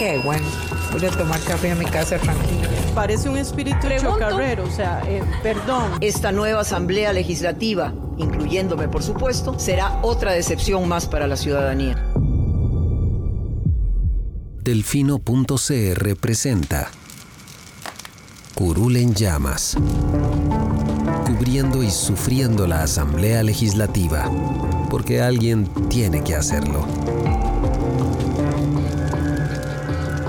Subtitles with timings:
[0.00, 0.46] Qué bueno.
[0.92, 2.70] Voy a tomar café a mi casa tranquila.
[2.94, 5.92] Parece un espíritu chocarrero, o sea, eh, perdón.
[6.00, 12.02] Esta nueva Asamblea Legislativa, incluyéndome por supuesto, será otra decepción más para la ciudadanía.
[14.62, 16.90] Delfino.cr presenta
[18.54, 19.76] Curul en llamas,
[21.26, 24.30] cubriendo y sufriendo la Asamblea Legislativa,
[24.88, 26.86] porque alguien tiene que hacerlo.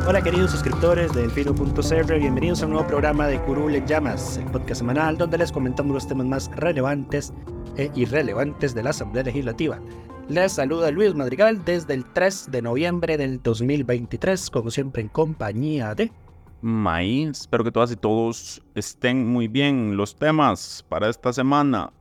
[0.08, 4.46] Hola queridos suscriptores de Delfino.cr, bienvenidos a un nuevo programa de Curul en Llamas, el
[4.46, 7.32] podcast semanal donde les comentamos los temas más relevantes
[7.78, 9.80] e irrelevantes de la Asamblea Legislativa.
[10.28, 15.94] Les saluda Luis Madrigal desde el 3 de noviembre del 2023, como siempre en compañía
[15.94, 16.12] de...
[16.62, 19.98] May, espero que todas y todos estén muy bien.
[19.98, 21.92] Los temas para esta semana.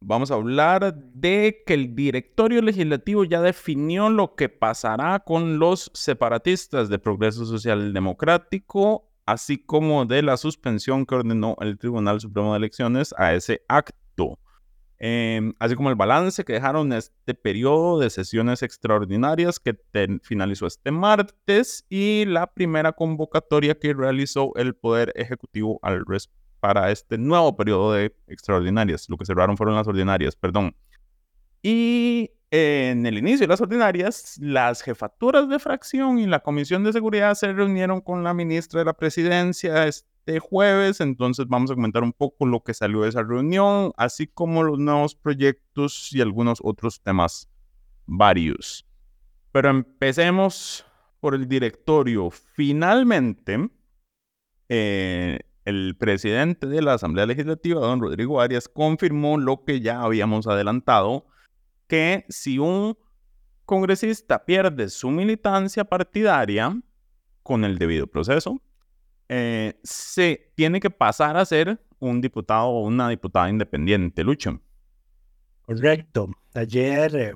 [0.00, 5.90] Vamos a hablar de que el directorio legislativo ya definió lo que pasará con los
[5.92, 12.52] separatistas de Progreso Social Democrático, así como de la suspensión que ordenó el Tribunal Supremo
[12.52, 14.38] de Elecciones a ese acto.
[15.00, 19.76] Em, así como el balance que dejaron este periodo de sesiones extraordinarias que
[20.22, 26.90] finalizó este martes y la primera convocatoria que realizó el Poder Ejecutivo al respecto para
[26.90, 29.08] este nuevo periodo de extraordinarias.
[29.08, 30.74] Lo que cerraron fueron las ordinarias, perdón.
[31.62, 36.92] Y en el inicio de las ordinarias, las jefaturas de fracción y la Comisión de
[36.92, 42.02] Seguridad se reunieron con la ministra de la Presidencia este jueves, entonces vamos a comentar
[42.02, 46.58] un poco lo que salió de esa reunión, así como los nuevos proyectos y algunos
[46.62, 47.50] otros temas
[48.06, 48.86] varios.
[49.52, 50.86] Pero empecemos
[51.20, 52.30] por el directorio.
[52.30, 53.68] Finalmente,
[54.68, 60.46] eh, el presidente de la Asamblea Legislativa, don Rodrigo Arias, confirmó lo que ya habíamos
[60.46, 61.26] adelantado,
[61.86, 62.96] que si un
[63.66, 66.80] congresista pierde su militancia partidaria
[67.42, 68.62] con el debido proceso,
[69.28, 74.62] eh, se tiene que pasar a ser un diputado o una diputada independiente, Lucho.
[75.66, 76.30] Correcto.
[76.54, 77.34] Ayer, eh,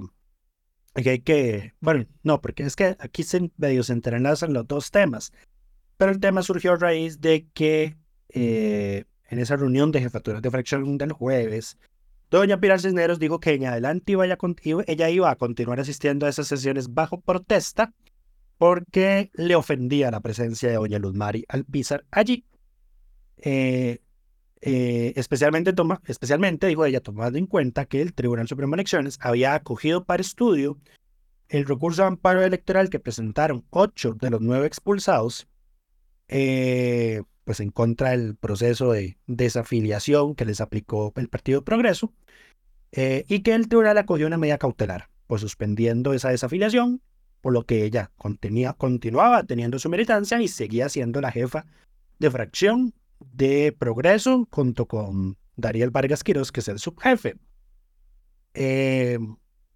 [0.95, 5.35] hay que, bueno, no, porque es que aquí se medio se entrelazan los dos temas,
[5.99, 8.01] pero el tema surgió a raíz de que
[8.33, 11.79] eh, en esa reunión de jefaturas de fracción del jueves,
[12.31, 16.47] doña Pilar Cisneros dijo que en adelante iba ella iba a continuar asistiendo a esas
[16.47, 17.93] sesiones bajo protesta
[18.59, 22.45] porque le ofendía la presencia de doña Luz Mari Alpizar allí.
[23.39, 23.99] Eh,
[24.61, 29.19] eh, especialmente, toma, especialmente, dijo ella, tomando en cuenta que el Tribunal Supremo de Elecciones
[29.21, 30.79] había acogido para estudio
[31.49, 35.49] el recurso de amparo electoral que presentaron ocho de los nueve expulsados,
[36.29, 42.13] eh, pues en contra del proceso de desafiliación que les aplicó el Partido Progreso
[42.93, 47.03] eh, y que el tribunal acogió una medida cautelar, pues suspendiendo esa desafiliación,
[47.41, 48.11] por lo que ella
[48.77, 51.67] continuaba teniendo su militancia y seguía siendo la jefa
[52.19, 52.95] de fracción
[53.33, 57.37] de Progreso junto con Dariel Vargas Quiroz, que es el subjefe.
[58.55, 59.19] Eh,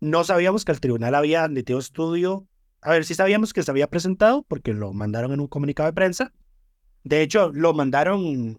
[0.01, 2.47] no sabíamos que el tribunal había admitido estudio.
[2.81, 5.95] A ver, sí sabíamos que se había presentado porque lo mandaron en un comunicado de
[5.95, 6.33] prensa,
[7.07, 8.59] de hecho, lo mandaron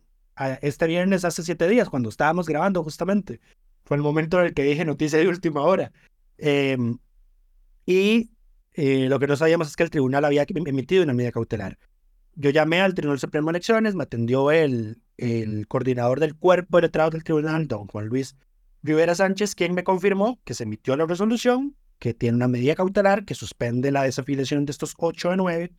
[0.61, 3.41] este viernes hace siete días, cuando estábamos grabando justamente.
[3.83, 5.91] Fue el momento en el que dije noticia de última hora.
[6.37, 6.97] Em,
[7.85, 8.29] y
[8.73, 11.77] eh, lo que no sabíamos es que el tribunal había emitido una medida cautelar.
[12.35, 16.83] Yo llamé al Tribunal Supremo de Elecciones, me atendió el, el coordinador del cuerpo de
[16.83, 18.37] letrados del tribunal, don Juan Luis
[18.81, 23.25] Rivera Sánchez, quien me confirmó que se emitió la resolución, que tiene una medida cautelar
[23.25, 25.73] que suspende la desafiliación de estos ocho de nueve.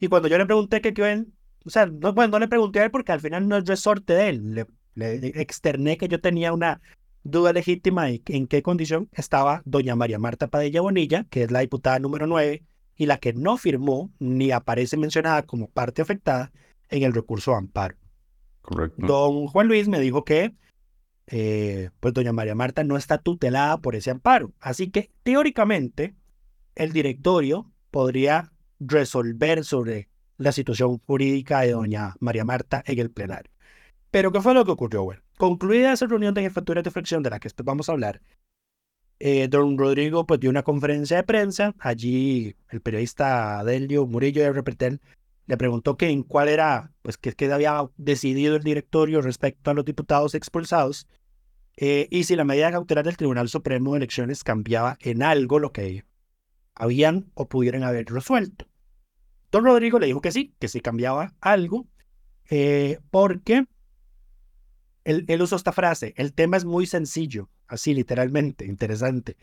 [0.00, 1.24] Y cuando yo le pregunté qué, qué,
[1.64, 4.12] o sea, no, bueno, no le pregunté a él porque al final no es resorte
[4.12, 4.66] de él.
[4.94, 6.80] Le, externé que yo tenía una
[7.24, 11.60] duda legítima de en qué condición estaba doña María Marta Padilla Bonilla, que es la
[11.60, 12.62] diputada número 9
[12.96, 16.52] y la que no firmó ni aparece mencionada como parte afectada
[16.90, 17.96] en el recurso de amparo.
[18.62, 19.06] Correcto.
[19.06, 20.54] Don Juan Luis me dijo que
[21.26, 24.52] eh, pues doña María Marta no está tutelada por ese amparo.
[24.60, 26.14] Así que teóricamente
[26.74, 30.08] el directorio podría resolver sobre
[30.38, 33.50] la situación jurídica de doña María Marta en el plenario.
[34.10, 35.04] Pero ¿qué fue lo que ocurrió?
[35.04, 38.20] Bueno, concluida esa reunión de jefaturas de fracción de la que después vamos a hablar,
[39.18, 41.74] eh, don Rodrigo pues dio una conferencia de prensa.
[41.78, 45.00] Allí el periodista Adelio Murillo de Repretel
[45.46, 49.84] le preguntó que en cuál era, pues qué, había decidido el directorio respecto a los
[49.84, 51.06] diputados expulsados
[51.76, 55.72] eh, y si la medida cautelar del Tribunal Supremo de Elecciones cambiaba en algo lo
[55.72, 56.04] que
[56.74, 58.66] habían o pudieran haber resuelto.
[59.54, 61.86] Don Rodrigo le dijo que sí, que sí cambiaba algo,
[62.50, 63.66] eh, porque
[65.04, 69.36] él, usó esta frase, el tema es muy sencillo, así literalmente, interesante.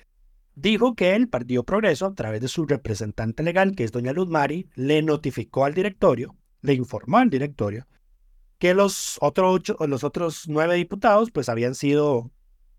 [0.54, 4.28] Dijo que el Partido Progreso, a través de su representante legal, que es doña Luz
[4.28, 7.88] Mari, le notificó al directorio, le informó al directorio,
[8.58, 12.32] que los, otros los otros nueve diputados pues habían sido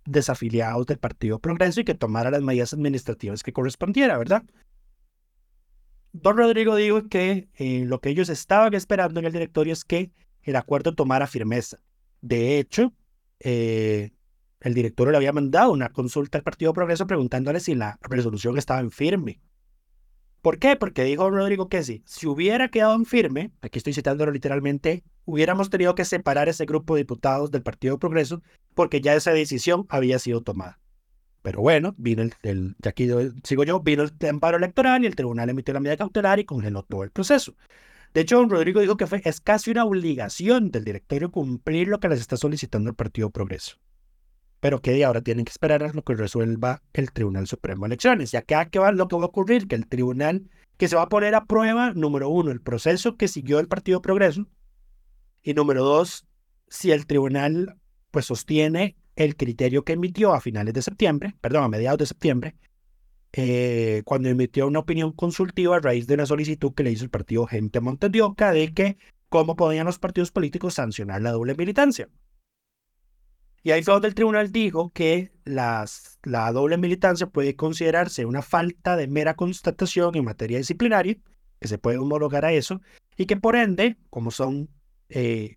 [0.04, 4.42] desafiliados del Partido Progreso y que tomara las medidas administrativas que correspondiera, ¿verdad?
[6.12, 10.12] Don Rodrigo dijo que eh, lo que ellos estaban esperando en el directorio es que
[10.42, 11.78] el acuerdo tomara firmeza.
[12.20, 12.92] De hecho,
[13.40, 14.12] eh,
[14.60, 18.80] el directorio le había mandado una consulta al Partido Progreso preguntándole si la resolución estaba
[18.80, 19.40] en firme.
[20.42, 20.76] ¿Por qué?
[20.76, 25.70] Porque dijo Rodrigo que sí, si hubiera quedado en firme, aquí estoy citándolo literalmente, hubiéramos
[25.70, 28.42] tenido que separar ese grupo de diputados del Partido Progreso
[28.74, 30.81] porque ya esa decisión había sido tomada.
[31.42, 33.08] Pero bueno, vino el, el aquí
[33.42, 36.82] sigo yo, vino el amparo electoral y el tribunal emitió la medida cautelar y congeló
[36.84, 37.54] todo el proceso.
[38.14, 41.98] De hecho, don Rodrigo dijo que fue, es casi una obligación del directorio cumplir lo
[41.98, 43.78] que les está solicitando el Partido Progreso
[44.62, 48.30] pero que ahora tienen que esperar a lo que resuelva el Tribunal Supremo de Elecciones.
[48.30, 51.02] Ya que qué va lo que va a ocurrir, que el tribunal, que se va
[51.02, 54.46] a poner a prueba, número uno, el proceso que siguió el Partido Progreso,
[55.42, 56.26] y número dos,
[56.68, 57.76] si el tribunal
[58.12, 62.56] pues sostiene el criterio que emitió a finales de septiembre, perdón, a mediados de septiembre,
[63.32, 67.10] eh, cuando emitió una opinión consultiva a raíz de una solicitud que le hizo el
[67.10, 68.98] partido Gente Montedioca de que
[69.28, 72.08] cómo podían los partidos políticos sancionar la doble militancia.
[73.62, 78.42] Y ahí fue donde el tribunal dijo que las, la doble militancia puede considerarse una
[78.42, 81.16] falta de mera constatación en materia disciplinaria,
[81.60, 82.82] que se puede homologar a eso,
[83.16, 84.68] y que por ende, como son
[85.08, 85.56] eh,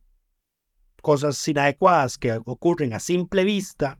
[1.06, 4.00] cosas inadecuadas que ocurren a simple vista,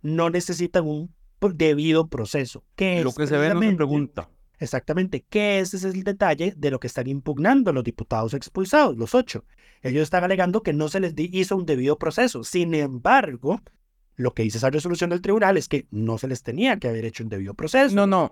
[0.00, 1.14] no necesitan un
[1.52, 2.64] debido proceso.
[2.76, 4.30] Que lo que se ve en la pregunta.
[4.58, 9.14] Exactamente, que ese es el detalle de lo que están impugnando los diputados expulsados, los
[9.14, 9.44] ocho.
[9.82, 12.42] Ellos están alegando que no se les hizo un debido proceso.
[12.42, 13.60] Sin embargo,
[14.16, 17.04] lo que dice esa resolución del tribunal es que no se les tenía que haber
[17.04, 17.94] hecho un debido proceso.
[17.94, 18.30] No, no,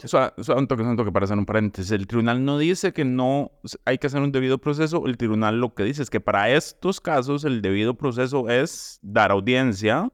[0.57, 1.93] un toque, un toque para hacer un paréntesis.
[1.93, 3.53] El tribunal no dice que no
[3.85, 5.07] hay que hacer un debido proceso.
[5.07, 9.31] El tribunal lo que dice es que para estos casos el debido proceso es dar
[9.31, 10.11] audiencia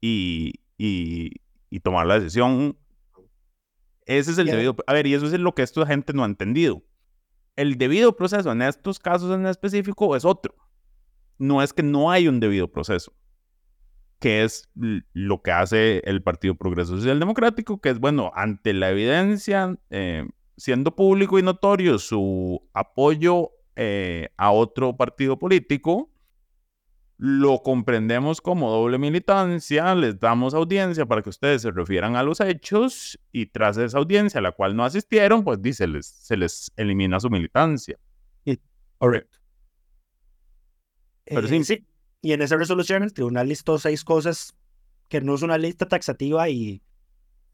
[0.00, 1.30] y, y,
[1.70, 2.76] y tomar la decisión
[4.08, 4.74] ese es el debido.
[4.86, 6.82] A ver, y eso es lo que esta gente no ha entendido.
[7.56, 10.54] El debido proceso en estos casos en específico es otro.
[11.36, 13.12] No es que no hay un debido proceso,
[14.18, 18.90] que es lo que hace el Partido Progreso Social Democrático, que es, bueno, ante la
[18.90, 20.26] evidencia, eh,
[20.56, 26.10] siendo público y notorio su apoyo eh, a otro partido político,
[27.16, 32.40] lo comprendemos como doble militancia, les damos audiencia para que ustedes se refieran a los
[32.40, 37.18] hechos y tras esa audiencia a la cual no asistieron, pues dice, se les elimina
[37.18, 37.98] su militancia.
[38.98, 39.38] Correcto.
[41.24, 41.64] Pero sí.
[41.64, 41.87] sí.
[42.22, 44.54] Y en esa resolución el tribunal listó seis cosas
[45.08, 46.82] que no es una lista taxativa y...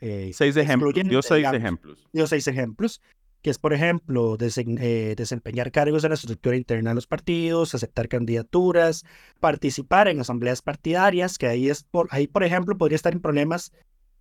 [0.00, 0.94] Eh, seis ejemplos.
[0.94, 2.08] Dio seis ejemplos.
[2.12, 3.00] Dio seis ejemplos
[3.44, 8.08] que es, por ejemplo, eh, desempeñar cargos en la estructura interna de los partidos, aceptar
[8.08, 9.04] candidaturas,
[9.38, 13.70] participar en asambleas partidarias, que ahí, es por, ahí, por ejemplo, podría estar en problemas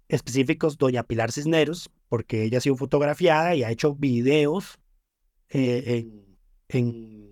[0.09, 4.77] específicos doña Pilar Cisneros, porque ella ha sido fotografiada y ha hecho videos
[5.47, 7.22] eh, en, en,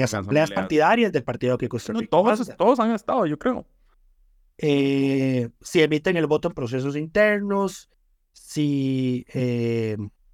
[0.00, 2.08] asambleas, partidarias del partido que construyó.
[2.08, 3.66] todos, todos han estado, yo creo.
[4.58, 7.90] Eh, si emiten el voto en procesos internos,
[8.32, 9.24] si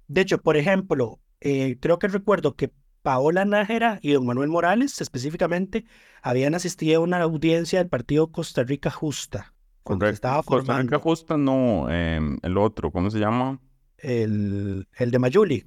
[0.09, 2.71] de hecho, por ejemplo, eh, creo que recuerdo que
[3.03, 5.85] Paola Nájera y don Manuel Morales específicamente
[6.21, 9.53] habían asistido a una audiencia del partido Costa Rica Justa.
[9.83, 13.61] Cuando estaba Costa Rica Justa no, em, el otro, ¿cómo se llama?
[13.99, 15.65] El, el de Mayuli.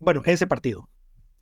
[0.00, 0.88] Bueno, ese partido.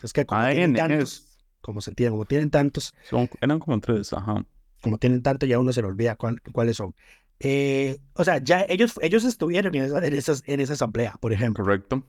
[0.02, 1.26] Es que como ah, tienen tantos,
[1.60, 2.94] como se entiende, como tienen tantos.
[3.08, 4.44] Son, eran como tres, ajá.
[4.82, 6.94] Como tienen tantos, ya uno se le olvida cuáles son.
[7.38, 11.64] Eh, o sea, ya ellos, ellos estuvieron en esa, en, en esa asamblea, por ejemplo.
[11.64, 12.04] Correcto.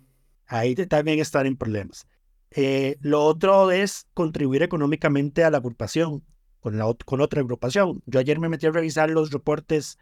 [0.47, 2.05] Ahí también están en problemas.
[2.51, 6.23] Eh, lo otro es contribuir económicamente a la agrupación,
[6.59, 8.03] con, la, con otra agrupación.
[8.05, 9.97] Yo ayer me metí a revisar los reportes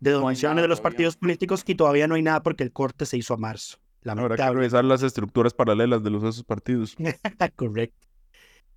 [0.00, 3.16] de donaciones de los partidos políticos y todavía no hay nada porque el corte se
[3.16, 3.78] hizo a marzo.
[4.04, 6.96] Habrá que revisar las estructuras paralelas de los esos partidos.
[7.56, 8.06] Correcto.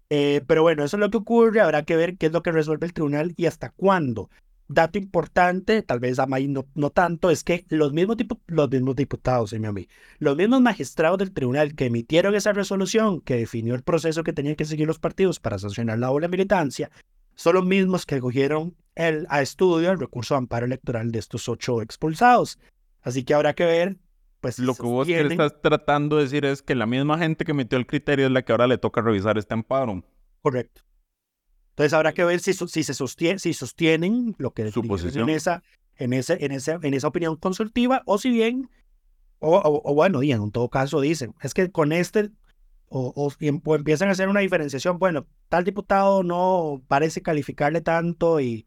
[0.10, 1.60] Eh, pero bueno, eso es lo que ocurre.
[1.62, 4.30] Habrá que ver qué es lo que resuelve el tribunal y hasta cuándo.
[4.70, 8.18] dato importante, tal vez a May no, no tanto, es que los mismos,
[8.48, 9.88] los mismos diputados, a mí,
[10.20, 14.56] los mismos magistrados del tribunal que emitieron esa resolución que definió el proceso que tenían
[14.56, 16.90] que seguir los partidos para sancionar la doble militancia,
[17.36, 21.48] son los mismos que cogieron el, a estudio el recurso de amparo electoral de estos
[21.48, 22.60] ocho expulsados.
[23.02, 23.98] Así que habrá que ver,
[24.40, 24.60] pues...
[24.60, 27.86] Lo que vos estás tratando de decir es que la misma gente que emitió el
[27.86, 30.04] criterio es la que ahora le toca revisar este amparo.
[30.42, 30.82] Correcto.
[31.72, 35.30] Entonces habrá que ver si, si se sostiene, si sostienen lo que Su posición.
[35.30, 35.62] en esa,
[35.96, 38.70] en ese, en ese, en esa opinión consultiva, o si bien,
[39.40, 42.32] o, o, bueno, y en todo caso dicen, es que con este,
[42.90, 48.66] o, o, empiezan a hacer una diferenciación, bueno, tal diputado no parece calificarle tanto y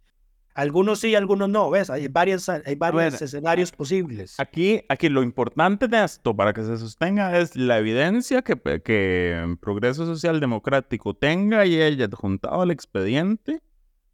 [0.55, 1.91] algunos sí, algunos no, ¿ves?
[1.91, 4.39] Hay, varios, hay varios escenarios posibles.
[4.39, 9.57] Aquí, aquí lo importante de esto, para que se sostenga, es la evidencia que, que
[9.61, 13.61] Progreso Social Democrático tenga y haya adjuntado al expediente.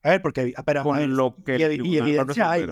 [0.03, 1.59] A ver, porque, pero, con lo que...
[1.59, 2.67] Y, evidencia hay.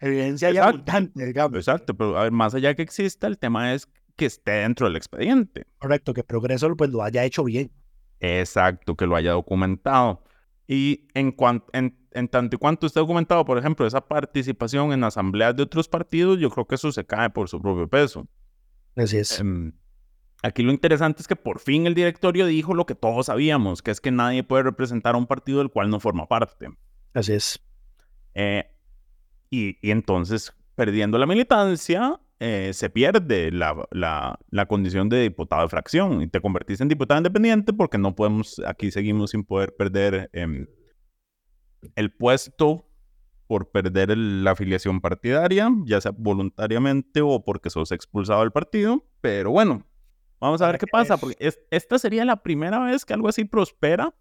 [0.00, 1.56] Evidencia hay abundante, digamos.
[1.56, 4.96] Exacto, pero a ver, más allá que exista, el tema es que esté dentro del
[4.96, 5.66] expediente.
[5.78, 7.70] Correcto, que Progreso pues, lo haya hecho bien.
[8.20, 10.22] Exacto, que lo haya documentado.
[10.66, 11.94] Y en, cuanto, en,
[12.28, 16.50] tanto y cuanto ha documentado, por ejemplo, esa participación en asambleas de otros partidos, yo
[16.50, 18.26] creo que eso se cae por su propio peso.
[18.96, 19.40] Así es.
[19.40, 19.72] Em,
[20.42, 23.90] aquí lo interesante es que por fin el directorio dijo lo que todos sabíamos, que
[23.90, 26.68] es que nadie puede representar a un partido del cual no forma parte.
[27.12, 27.60] Así es.
[28.34, 28.64] Eh,
[29.50, 35.62] y, y, entonces, perdiendo la militancia, eh, se pierde la, la, la, condición de diputado
[35.62, 39.74] de fracción y te convertís en diputado independiente porque no podemos, aquí seguimos sin poder
[39.74, 40.66] perder eh,
[41.96, 42.86] el puesto
[43.46, 49.50] por perder la afiliación partidaria, ya sea voluntariamente o porque sos expulsado del partido, pero
[49.50, 49.86] bueno,
[50.38, 51.36] vamos a ver qué pasa, porque
[51.70, 54.14] esta sería la primera vez que algo así prospera.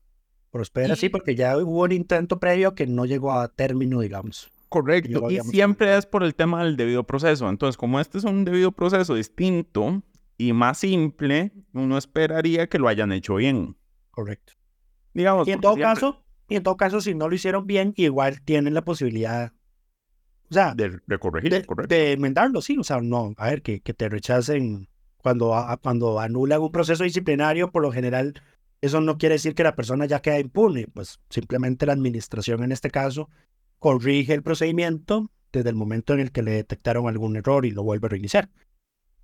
[0.50, 4.50] Prospera, sí, porque ya hubo un intento previo que no llegó a término, digamos.
[4.74, 5.30] Correcto.
[5.30, 7.48] Y siempre es por el tema del debido proceso.
[7.48, 10.02] Entonces, como este es un debido proceso distinto
[10.36, 13.78] y más simple, uno esperaría que lo hayan hecho bien.
[14.10, 14.54] Correcto.
[15.14, 18.42] Digamos, y en todo caso, y en todo caso, si no lo hicieron bien, igual
[18.42, 19.54] tienen la posibilidad,
[20.50, 22.76] o sea, de, corregir, de, de, enmendarlo, sí.
[22.80, 25.54] O sea, no, a ver, que, que te rechacen cuando,
[25.84, 28.34] cuando anulan un proceso disciplinario, por lo general,
[28.82, 32.72] eso no quiere decir que la persona ya queda impune, pues simplemente la administración en
[32.72, 33.30] este caso
[33.84, 37.84] corrige el procedimiento desde el momento en el que le detectaron algún error y lo
[37.84, 38.50] vuelve a reiniciar.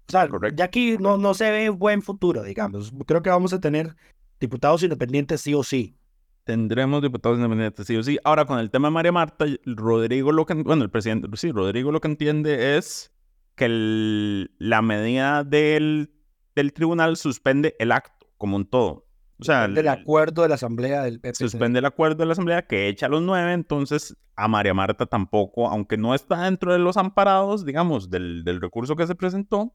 [0.09, 2.91] O sea, ya aquí no, no se ve buen futuro, digamos.
[3.07, 3.95] Creo que vamos a tener
[4.37, 5.95] diputados independientes sí o sí.
[6.43, 8.19] Tendremos diputados independientes sí o sí.
[8.25, 11.93] Ahora, con el tema de María Marta, Rodrigo lo que, bueno, el presidente, sí, Rodrigo
[11.93, 13.13] lo que entiende es
[13.55, 16.11] que la medida del,
[16.53, 19.05] del tribunal suspende el acto como un todo.
[19.39, 21.35] O sea, el acuerdo de la asamblea del PPC.
[21.37, 25.67] Suspende el acuerdo de la asamblea que echa los nueve, entonces a María Marta tampoco,
[25.67, 29.73] aunque no está dentro de los amparados, digamos, del, del recurso que se presentó,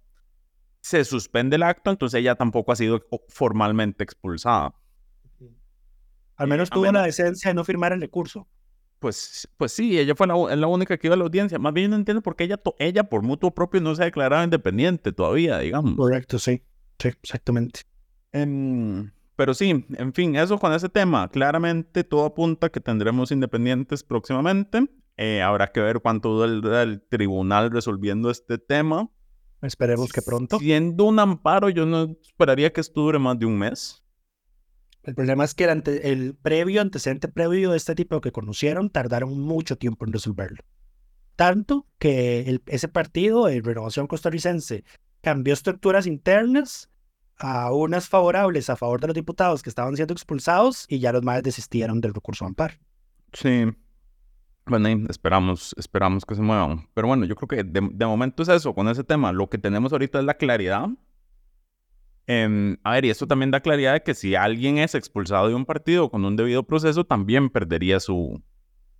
[0.83, 4.75] se suspende el acto, entonces ella tampoco ha sido formalmente expulsada.
[6.37, 8.47] Al menos tuvo la decencia de no firmar el recurso.
[8.99, 11.59] Pues, pues sí, ella fue la, la, única que iba a la audiencia.
[11.59, 14.44] Más bien no entiendo por qué ella, ella por mutuo propio no se ha declarado
[14.44, 15.94] independiente todavía, digamos.
[15.94, 16.62] Correcto, sí.
[16.99, 17.80] Sí, exactamente.
[18.33, 21.29] Um, pero sí, en fin, eso con ese tema.
[21.29, 24.88] Claramente todo apunta a que tendremos independientes próximamente.
[25.17, 29.11] Eh, habrá que ver cuánto dura el, tribunal resolviendo este tema.
[29.62, 30.59] Esperemos que pronto.
[30.59, 34.03] Siendo un amparo, yo no esperaría que esto dure más de un mes.
[35.03, 39.38] El problema es que el, el previo, antecedente previo de este tipo que conocieron, tardaron
[39.38, 40.62] mucho tiempo en resolverlo.
[41.37, 44.85] Tanto que el, ese partido, el Renovación Costarricense,
[45.21, 46.91] cambió estructuras internas
[47.38, 51.23] a unas favorables a favor de los diputados que estaban siendo expulsados y ya los
[51.23, 52.75] más desistieron del recurso amparo.
[53.33, 53.67] Sí.
[54.67, 56.88] Bueno, esperamos, esperamos que se muevan.
[56.95, 59.33] Pero bueno, yo creo que de, momento es eso con ese tema.
[59.33, 60.88] Lo que tenemos ahorita es la claridad.
[62.26, 65.55] Em, a ver, y esto también da claridad de que si alguien es expulsado de
[65.55, 68.43] un partido con un debido proceso, también perdería su,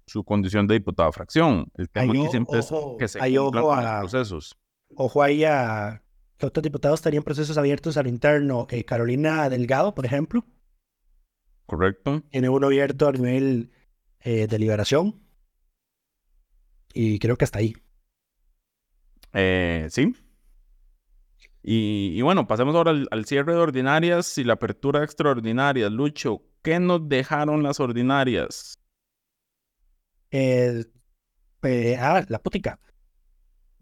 [0.07, 1.71] su condición de diputado de fracción.
[1.75, 4.57] El tema aquí siempre es que se cumplan los procesos.
[4.97, 6.04] Ojo ahí a
[6.39, 8.67] que otros diputados estarían procesos abiertos al interno.
[8.71, 10.45] Eh, Carolina Delgado, por ejemplo.
[11.67, 12.23] Correcto.
[12.31, 13.71] Tiene uno abierto a nivel
[14.21, 15.21] eh, de liberación.
[16.93, 17.75] Y creo que hasta ahí.
[19.33, 20.15] Eh, sí.
[21.67, 25.91] Y, bueno, pasemos ahora al, cierre de ordinarias y la apertura de extraordinarias.
[25.91, 28.79] Lucho, ¿qué nos dejaron las ordinarias?
[30.31, 30.85] Eh,
[31.99, 32.79] ah, la putica.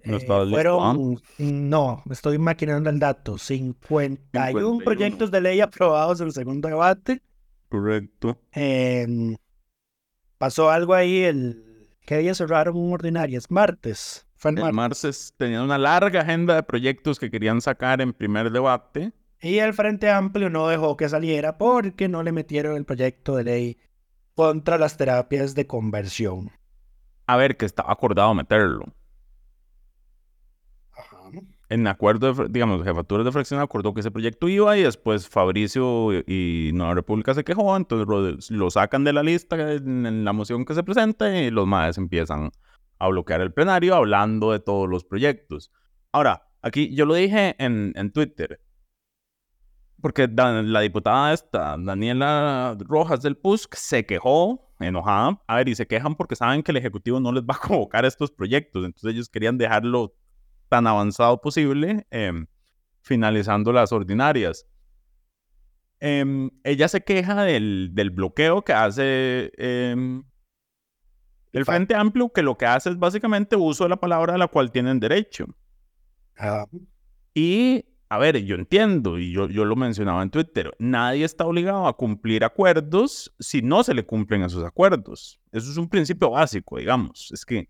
[0.04, 3.38] No, eh, fueron, no, estoy maquinando el dato.
[3.38, 7.22] 51, proyectos de ley aprobados en el segundo debate.
[7.68, 8.38] Correcto.
[8.52, 9.36] Em,
[10.38, 11.72] pasó algo ahí el,
[12.06, 13.50] ¿Qué día cerraron un ordinarias?
[13.50, 14.26] Martes.
[14.34, 14.76] Fue el El martes.
[14.76, 19.12] martes tenían una larga agenda de proyectos que querían sacar en primer debate.
[19.40, 23.44] Y el Frente Amplio no dejó que saliera porque no le metieron el proyecto de
[23.44, 23.78] ley
[24.34, 26.50] contra las terapias de conversión.
[27.26, 28.92] A ver, que estaba acordado meterlo.
[31.72, 36.12] En acuerdo, de, digamos, Jefaturas de Fracción acordó que ese proyecto iba y después Fabricio
[36.26, 40.66] y Nueva República se quejó, entonces lo, sacan de la lista en, en la moción
[40.66, 42.50] que se presenta y los maes empiezan
[42.98, 45.72] a bloquear el plenario hablando de todos los proyectos.
[46.12, 48.60] Ahora, aquí yo lo dije en, en Twitter,
[50.02, 55.86] porque la diputada esta, Daniela Rojas del PUSC, se quejó, enojada, a ver, y se
[55.86, 59.30] quejan porque saben que el Ejecutivo no les va a convocar estos proyectos, entonces ellos
[59.30, 60.14] querían dejarlo
[60.72, 62.46] tan avanzado posible, em,
[63.02, 64.66] finalizando las ordinarias.
[66.00, 70.24] Em, ella se queja del, del bloqueo que hace em,
[71.52, 74.48] el Frente Amplio, que lo que hace es básicamente uso de la palabra a la
[74.48, 75.44] cual tienen derecho.
[76.38, 76.64] Ah,
[77.34, 81.86] Y, a ver, yo entiendo, y yo, yo lo mencionaba en Twitter, nadie está obligado
[81.86, 85.38] a cumplir acuerdos si no se le cumplen esos acuerdos.
[85.52, 87.30] Eso es un principio básico, digamos.
[87.30, 87.68] Es que,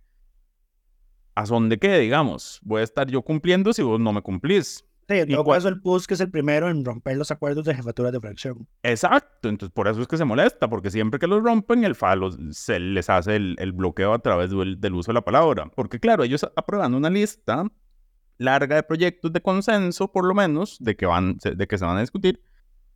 [1.35, 2.61] ¿a son de qué, digamos?
[2.63, 4.85] Voy a estar yo cumpliendo si vos no me cumplís.
[5.09, 8.13] sí, en todo caso el PUSC es el primero en romper los acuerdos de jefaturas
[8.13, 8.67] de fracción.
[8.83, 12.17] Exacto, entonces por eso es que se molesta, porque siempre que los rompen, el FA
[12.17, 15.71] los- se les hace el, el bloqueo a través del, del uso de la palabra.
[15.75, 17.65] Porque claro, ellos aprueban una lista
[18.39, 21.97] larga de proyectos de consenso, por lo menos, de que, van, de que se van
[21.99, 22.43] a discutir,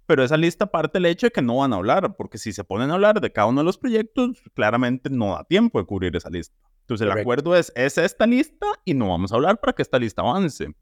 [0.07, 2.65] pero esa lista parte del hecho de que no van a hablar, porque si se
[2.65, 6.17] ponen a hablar de cada uno de los proyectos, claramente no da tiempo de cubrir
[6.17, 6.57] esa lista.
[6.83, 7.23] Entonces el Correcto.
[7.23, 10.73] acuerdo es, es esta lista y no vamos a hablar para que esta lista avance.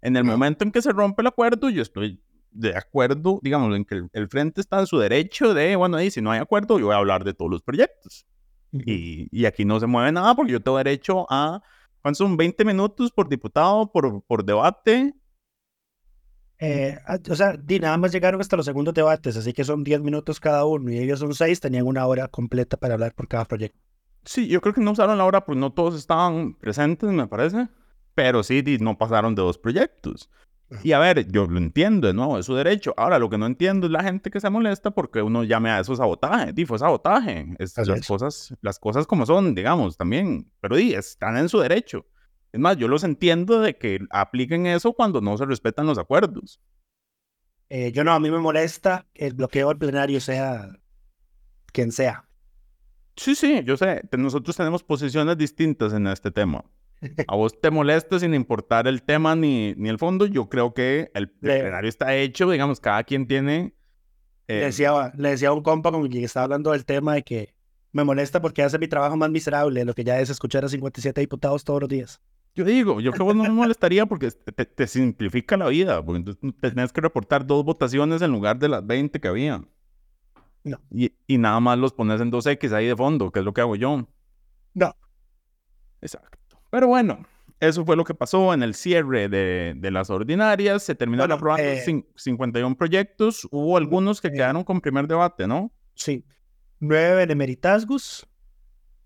[0.00, 3.84] En el momento en que se rompe el acuerdo, yo estoy de acuerdo, digamos, en
[3.84, 6.78] que el, el frente está en su derecho de, bueno, ahí si no hay acuerdo,
[6.78, 8.26] yo voy a hablar de todos los proyectos.
[8.72, 11.60] Y, y aquí no se mueve nada porque yo tengo derecho a,
[12.00, 12.38] ¿cuántos son?
[12.38, 15.14] 20 minutos por diputado, por, por debate.
[16.64, 19.82] Eh, ah, o sea, di, nada más llegaron hasta los segundos debates, así que son
[19.82, 23.26] 10 minutos cada uno y ellos son 6, tenían una hora completa para hablar por
[23.26, 23.76] cada proyecto.
[24.24, 27.66] Sí, yo creo que no usaron la hora porque no todos estaban presentes, me parece.
[28.14, 30.30] Pero sí, di, no pasaron de dos proyectos.
[30.84, 32.94] Y a ver, yo lo entiendo de nuevo, es su derecho.
[32.96, 35.80] Ahora, lo que no entiendo es la gente que se molesta porque uno llame a
[35.80, 36.52] eso sabotaje.
[36.52, 37.56] Di, fue sabotaje.
[37.58, 38.06] Es, las, es.
[38.06, 40.48] cosas, las cosas como son, digamos, también.
[40.60, 42.06] Pero di, están en su derecho.
[42.52, 46.60] Es más, yo los entiendo de que apliquen eso cuando no se respetan los acuerdos.
[47.68, 50.68] Eh, yo no, a mí me molesta que el bloqueo al plenario sea
[51.72, 52.28] quien sea.
[53.16, 54.02] Sí, sí, yo sé.
[54.16, 56.64] Nosotros tenemos posiciones distintas en este tema.
[57.26, 60.26] A vos te molesta sin importar el tema ni, ni el fondo.
[60.26, 63.74] Yo creo que el, el Le- plenario está hecho, digamos, cada quien tiene...
[64.48, 67.22] eh, Le, decía, le decía a un compa con quien estaba hablando del tema de
[67.22, 67.54] que
[67.92, 71.20] me molesta porque hace mi trabajo más miserable, lo que ya es escuchar a 57
[71.20, 72.20] diputados todos los días.
[72.54, 76.18] Yo digo, yo creo que no me molestaría porque te, te simplifica la vida, porque
[76.18, 79.62] entonces tenés que reportar dos votaciones en lugar de las 20 que había.
[80.64, 80.78] No.
[80.90, 83.62] Y, y nada más los pones en 2X ahí de fondo, que es lo que
[83.62, 84.06] hago yo.
[84.74, 84.94] No.
[86.02, 86.38] Exacto.
[86.70, 87.24] Pero bueno,
[87.58, 90.82] eso fue lo que pasó en el cierre de, de las ordinarias.
[90.82, 93.48] Se terminaron Bueno, aprobando eh, cin- 51 proyectos.
[93.50, 95.72] Hubo algunos que eh, quedaron con primer debate, ¿no?
[95.94, 96.24] Sí.
[96.80, 98.26] Nueve benemeritazgos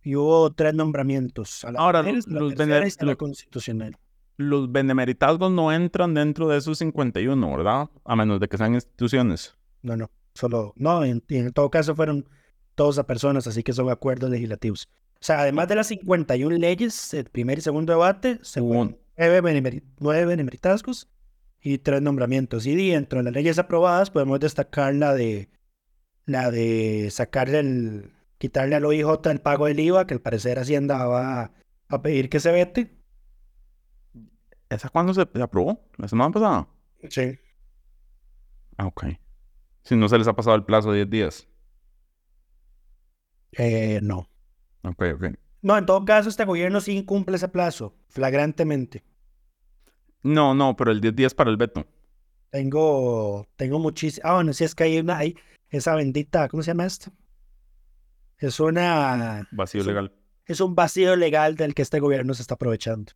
[0.07, 1.65] y hubo tres nombramientos.
[1.65, 3.97] A la Ahora, los- la los tercera la los- constitucional.
[4.37, 7.89] Los benemeritazgos no entran dentro de esos 51, ¿verdad?
[8.05, 9.57] A menos de que sean instituciones.
[9.83, 12.29] No, no, solo, no, en, en todo caso fueron
[12.75, 14.89] todos a personas, así que son acuerdos legislativos.
[15.15, 19.43] O sea, además de las 51 leyes, el primer y segundo debate, se Hubo nueve,
[19.43, 21.09] benemeri- nueve benemeritazgos
[21.61, 22.67] y tres nombramientos.
[22.67, 25.49] Y dentro de las leyes aprobadas podemos destacar la de
[26.27, 31.07] la de sacarle el, quitarle al OIJ el pago del IVA, que al parecer Hacienda
[31.07, 31.53] va
[31.89, 32.97] a, pedir que se vete.
[34.69, 35.89] ¿Esa cuándo se, se aprobó?
[35.97, 36.69] ¿La semana pasada?
[37.09, 37.39] Sí.
[38.77, 39.07] Ah, ok.
[39.83, 41.49] Si no se les ha pasado el plazo de 10 días.
[43.53, 44.29] Eh, no.
[44.83, 45.25] Ok, ok.
[45.63, 49.05] No, en todo caso, este gobierno sí incumple ese plazo, flagrantemente.
[50.23, 51.87] No, no, pero el 10 días para el veto.
[52.51, 54.27] Tengo, tengo muchísimo.
[54.29, 55.37] Ah, bueno, sí es que hay una, hay
[55.71, 57.11] esa bendita, ¿cómo se llama esto?
[58.39, 59.89] Es una, Vacío Sí.
[59.89, 60.13] legal.
[60.47, 63.13] es un vacío legal del que este gobierno se está aprovechando.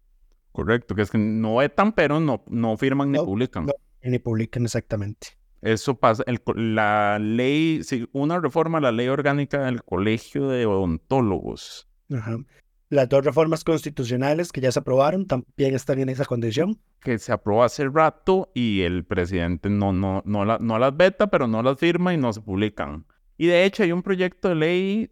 [0.53, 3.67] Correcto, que es que no vetan, pero no, no firman ni No, publican.
[3.67, 3.73] no.
[4.03, 5.29] Ni publican exactamente.
[5.63, 6.41] Eso pasa, el
[6.75, 11.87] la ley, una reforma a la ley orgánica del Colegio de Odontólogos.
[12.13, 12.39] Ajá.
[12.89, 16.81] Las dos reformas constitucionales que ya se aprobaron también están en esa condición.
[17.03, 21.29] que se aprobó hace rato y el presidente no, no, no, la- no las veta,
[21.29, 23.07] pero no las firma y no se publican.
[23.41, 25.11] Y de hecho hay un proyecto de ley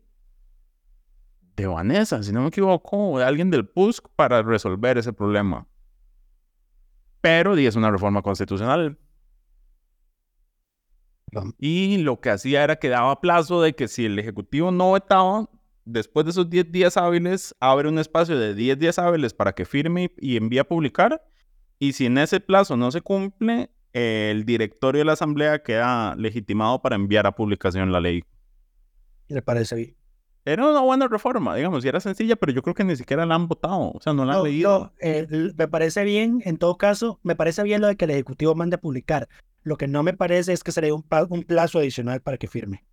[1.56, 5.66] de Vanessa, si no me equivoco, o de alguien del PUSC para resolver ese problema.
[7.22, 8.98] Pero di, es una reforma constitucional.
[11.58, 15.48] Y lo que hacía era que daba plazo de que si el Ejecutivo no vetaba,
[15.86, 19.64] después de esos 10 días hábiles, abre un espacio de 10 días hábiles para que
[19.64, 21.26] firme y envíe a publicar.
[21.78, 26.80] Y si en ese plazo no se cumple, el directorio de la Asamblea queda legitimado
[26.82, 28.24] para enviar a publicación la ley.
[29.28, 29.96] ¿Le parece bien?
[30.44, 33.34] Era una buena reforma, digamos, y era sencilla, pero yo creo que ni siquiera la
[33.34, 34.78] han votado, o sea, no la han leído.
[34.78, 38.12] No, eh, me parece bien, en todo caso, me parece bien lo de que el
[38.12, 39.28] Ejecutivo mande a publicar.
[39.62, 42.84] Lo que no me parece es que sería un, un plazo adicional para que firme.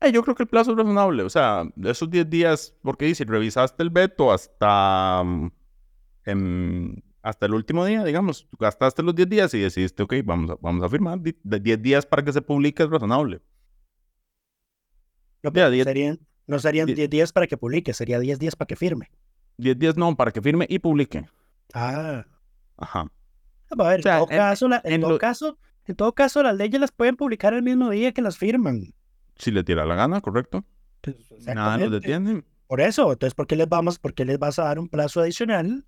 [0.00, 3.24] Eh, yo creo que el plazo es razonable, o sea, esos 10 días, porque dice,
[3.24, 9.60] revisaste el veto hasta, mm, hasta el último día, digamos, gastaste los 10 días y
[9.60, 13.40] decidiste, ok, vamos a, vamos a firmar, 10 días para que se publique es razonable.
[15.42, 19.10] No, serían, no serían 10 días para que publique, sería 10 días para que firme.
[19.58, 21.24] 10 días no, para que firme y publique.
[21.74, 22.24] Ah.
[22.76, 23.10] Ajá.
[23.70, 27.16] A ver, en, todo, caso, en, todo caso, en todo caso, las leyes las pueden
[27.16, 28.92] publicar el mismo día que las firman.
[29.36, 30.64] Si le tira la gana, correcto.
[31.00, 32.44] Pues, Nada los detiene.
[32.66, 35.20] Por eso, entonces, ¿por qué les vamos, por qué les vas a dar un plazo
[35.20, 35.86] adicional?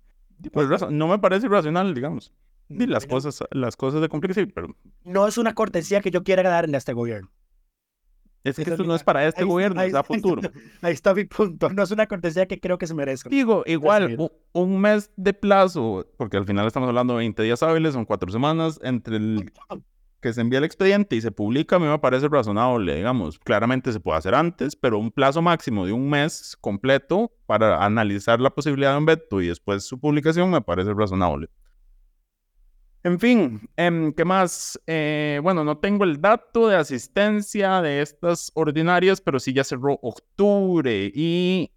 [0.51, 2.33] Pues no me parece irracional, digamos.
[2.69, 4.75] Y las cosas, las cosas de complicación, pero...
[5.03, 7.31] No es una cortesía que yo quiera darle a este gobierno.
[8.45, 10.41] Es que esto no es para este gobierno, es a futuro.
[10.83, 11.69] Ahí está mi punto.
[11.69, 13.27] No es una cortesía que creo que se merezca.
[13.27, 17.93] Digo, igual, un, mes de plazo, porque al final estamos hablando de 20 días hábiles,
[17.93, 19.51] son cuatro semanas, entre el
[20.25, 23.37] que se envía el expediente y se publica, a mí me parece razonable, digamos.
[23.37, 28.41] Claramente se puede hacer antes, pero un plazo máximo de un mes completo para analizar
[28.41, 31.47] la posibilidad de un veto y después su publicación me parece razonable.
[33.03, 34.81] En fin, em, ¿qué más?
[34.87, 39.99] Eh, bueno, no tengo el dato de asistencia de estas ordinarias, pero sí ya cerró
[40.01, 41.71] octubre y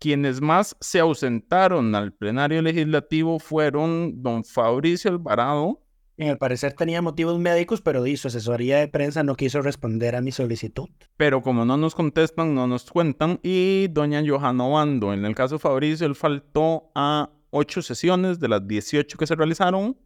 [0.00, 5.83] quienes más se ausentaron al plenario legislativo fueron don Fabricio Alvarado.
[6.16, 10.20] En el parecer tenía motivos médicos, pero su asesoría de prensa no quiso responder a
[10.20, 10.88] mi solicitud.
[11.16, 13.40] Pero como no nos contestan, no nos cuentan.
[13.42, 18.48] Y doña Johanna Obando, en el caso de Fabricio, él faltó a ocho sesiones de
[18.48, 19.98] las 18 que se realizaron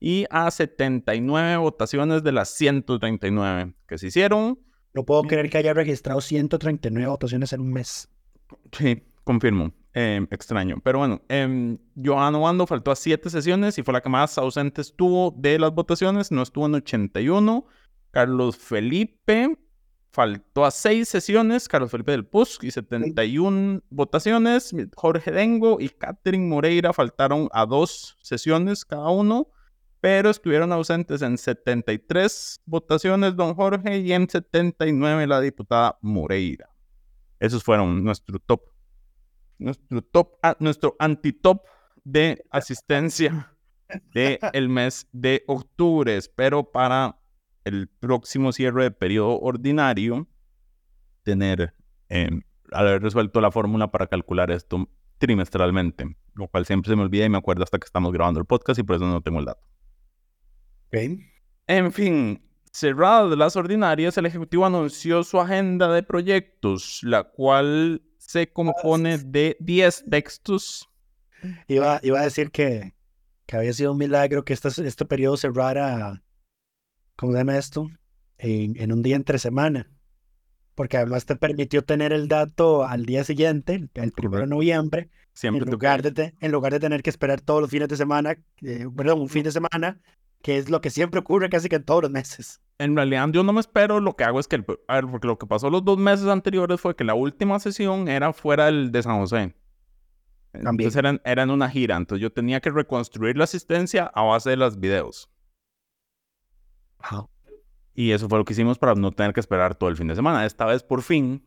[0.00, 4.58] y a 79 votaciones de las 139 que se hicieron.
[4.92, 8.08] No puedo creer que haya registrado 139 votaciones en un mes.
[8.72, 9.72] Sí, confirmo.
[9.96, 10.80] Em, extraño.
[10.82, 14.80] Pero bueno, eh, Johanna Wando faltó a 7 sesiones y fue la que más ausente
[14.80, 16.32] estuvo de las votaciones.
[16.32, 17.64] No estuvo en 81.
[18.10, 19.56] Carlos Felipe
[20.10, 21.68] faltó a 6 sesiones.
[21.68, 24.74] Carlos Felipe del PUSC y 71 votaciones.
[24.96, 29.48] Jorge Dengo y Catherine Moreira faltaron a 2 sesiones cada uno
[30.00, 36.68] pero estuvieron ausentes en 73 votaciones don Jorge y en 79 la diputada Moreira.
[37.40, 38.60] Esos fueron nuestro top,
[39.58, 41.62] nuestro top, ah, nuestro anti-top
[42.04, 43.54] de asistencia
[44.12, 46.16] del el mes de octubre.
[46.16, 47.18] Espero para
[47.64, 50.28] el próximo cierre de periodo ordinario
[51.22, 51.74] tener,
[52.08, 54.88] em, haber resuelto la fórmula para calcular esto
[55.18, 58.46] trimestralmente, lo cual siempre se me olvida y me acuerdo hasta que estamos grabando el
[58.46, 59.66] podcast y por eso no tengo el dato.
[61.66, 68.02] En fin, cerrada de las ordinarias, el Ejecutivo anunció su agenda de proyectos, la cual
[68.26, 70.88] se compone de 10 textos.
[71.68, 72.94] Iba, iba a decir que,
[73.46, 76.22] que había sido un milagro que este, este periodo cerrara,
[77.16, 77.88] ¿cómo se llama esto?
[78.38, 79.90] En, en un día entre semana.
[80.74, 85.64] Porque además te permitió tener el dato al día siguiente, el 1 de noviembre, Siempre
[85.64, 88.86] en, lugar de en lugar de tener que esperar todos los fines de semana, eh,
[88.96, 90.00] perdón, un fin de semana
[90.42, 92.60] que es lo que siempre ocurre casi que en todos los meses.
[92.84, 95.38] En realidad yo no me espero, lo que hago es que, a ver, porque lo
[95.38, 99.02] que pasó los dos meses anteriores fue que la última sesión era fuera del, de
[99.02, 99.54] San José.
[100.52, 104.56] Entonces eran, eran una gira, entonces yo tenía que reconstruir la asistencia a base de
[104.56, 105.30] los videos.
[107.94, 110.14] Y eso fue lo que hicimos para no tener que esperar todo el fin de
[110.14, 110.44] semana.
[110.44, 111.42] Esta vez por fin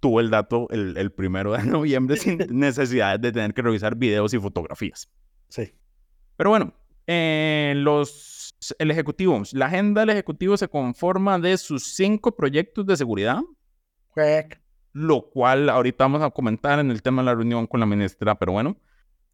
[0.00, 4.34] tuve el dato el, el primero de noviembre sin necesidad de tener que revisar videos
[4.34, 5.08] y fotografías.
[5.48, 5.72] Sí.
[6.36, 6.74] Pero bueno,
[7.06, 8.43] eh, los,
[8.78, 13.40] el Ejecutivo, la agenda del Ejecutivo se conforma de sus cinco proyectos de seguridad.
[14.92, 18.36] Lo cual ahorita vamos a comentar en el tema de la reunión con la ministra,
[18.36, 18.76] pero bueno.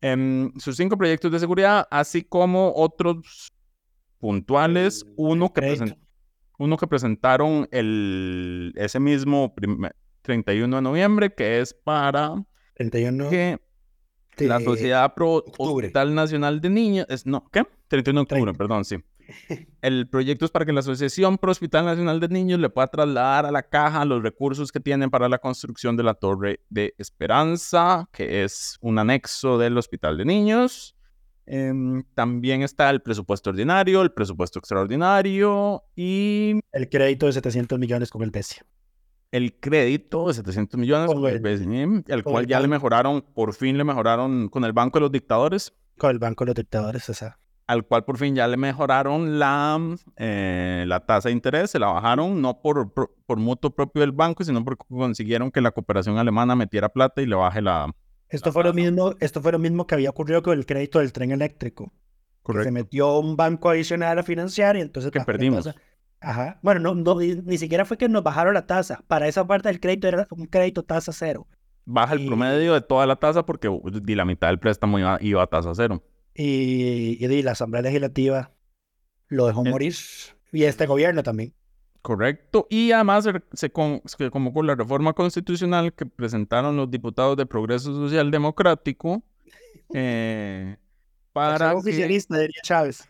[0.00, 3.52] Em, sus cinco proyectos de seguridad, así como otros
[4.18, 5.94] puntuales, uno que,
[6.58, 9.54] uno que presentaron el, ese mismo
[10.22, 12.42] 31 de noviembre, que es para
[12.74, 13.58] 31 que
[14.38, 17.64] la Sociedad Pro Hospital Nacional de Niños, es, no, ¿qué?
[17.88, 18.96] 31 de octubre, perdón, sí.
[19.82, 23.46] El proyecto es para que la Asociación Pro Hospital Nacional de Niños le pueda trasladar
[23.46, 28.08] a la caja los recursos que tienen para la construcción de la Torre de Esperanza,
[28.12, 30.96] que es un anexo del Hospital de Niños.
[31.46, 36.60] Em, también está el presupuesto ordinario, el presupuesto extraordinario y...
[36.72, 38.60] El crédito de 700 millones con el BESI.
[39.32, 43.78] El crédito de 700 millones con el BESI, el cual ya le mejoraron, por fin
[43.78, 45.72] le mejoraron con el Banco de los Dictadores.
[45.98, 47.38] Con el Banco de los Dictadores, esa
[47.70, 49.78] al cual por fin ya le mejoraron la,
[50.16, 54.42] eh, la tasa de interés, se la bajaron no por, por, mutuo propio del banco,
[54.42, 57.94] sino porque consiguieron que la cooperación alemana metiera plata y le baje la...
[58.28, 61.12] Esto, fue, lo mismo, esto fue lo mismo que había ocurrido con el crédito del
[61.12, 61.92] tren eléctrico.
[62.42, 62.64] Correcto.
[62.64, 65.12] se metió un banco adicional a financiar y entonces...
[65.12, 65.72] Que perdimos.
[66.20, 66.58] Ajá.
[66.62, 69.04] Bueno, no, no, ni siquiera fue que nos bajaron la tasa.
[69.06, 71.46] Para esa parte del crédito era un crédito tasa cero.
[71.84, 73.68] Baja el promedio de toda la tasa porque
[74.08, 76.02] la mitad del préstamo iba, iba a tasa cero
[76.42, 78.52] y, la Asamblea Legislativa
[79.28, 79.94] lo dejó morir
[80.52, 81.54] y este gobierno también.
[82.02, 82.66] Correcto.
[82.70, 83.72] Y además se,
[84.04, 89.22] se convocó la reforma constitucional que presentaron los diputados de Progreso Social Democrático
[89.92, 90.76] eh,
[91.32, 91.74] para...
[91.74, 93.06] oficialista, diría Chávez.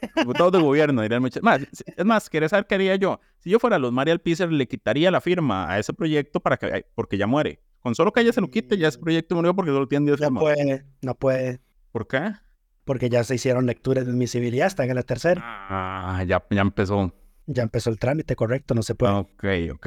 [0.16, 1.42] Diputados de gobierno, dirían muchas.
[1.42, 3.20] Más, es más, ¿querés saber qué haría yo?
[3.38, 6.86] Si yo fuera los María Alpícer, le quitaría la firma a ese proyecto para que,
[6.94, 7.60] porque ya muere.
[7.80, 10.18] Con solo que ella se lo quite, ya ese proyecto murió porque solo tiene 10
[10.18, 10.32] firmas.
[10.32, 11.60] No puede, no puede.
[11.92, 12.32] ¿Por qué?
[12.86, 15.42] Porque ya se hicieron lecturas de admisibilidad, están en la tercera.
[15.44, 17.12] Ah, ya, ya empezó.
[17.46, 19.12] Ya empezó el trámite, correcto, no se puede.
[19.12, 19.44] Ok,
[19.74, 19.86] ok.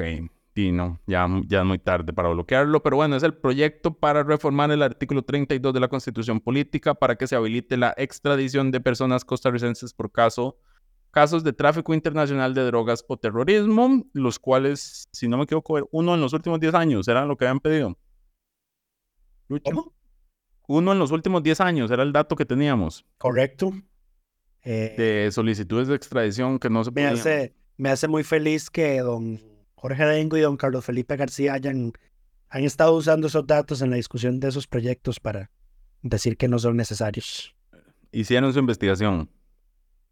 [0.54, 4.22] Y no, ya, ya es muy tarde para bloquearlo, pero bueno, es el proyecto para
[4.22, 8.80] reformar el artículo 32 de la Constitución Política para que se habilite la extradición de
[8.80, 10.58] personas costarricenses por caso,
[11.10, 16.14] casos de tráfico internacional de drogas o terrorismo, los cuales, si no me equivoco, uno
[16.14, 17.96] en los últimos 10 años era lo que habían pedido.
[19.64, 19.94] ¿Cómo?
[20.72, 23.04] Uno en los últimos 10 años, era el dato que teníamos.
[23.18, 23.72] Correcto.
[24.62, 29.00] Eh, de solicitudes de extradición que no se me hace Me hace muy feliz que
[29.00, 29.40] don
[29.74, 31.92] Jorge Dengo y don Carlos Felipe García hayan
[32.50, 35.50] han estado usando esos datos en la discusión de esos proyectos para
[36.02, 37.52] decir que no son necesarios.
[38.12, 39.28] ¿Hicieron su investigación?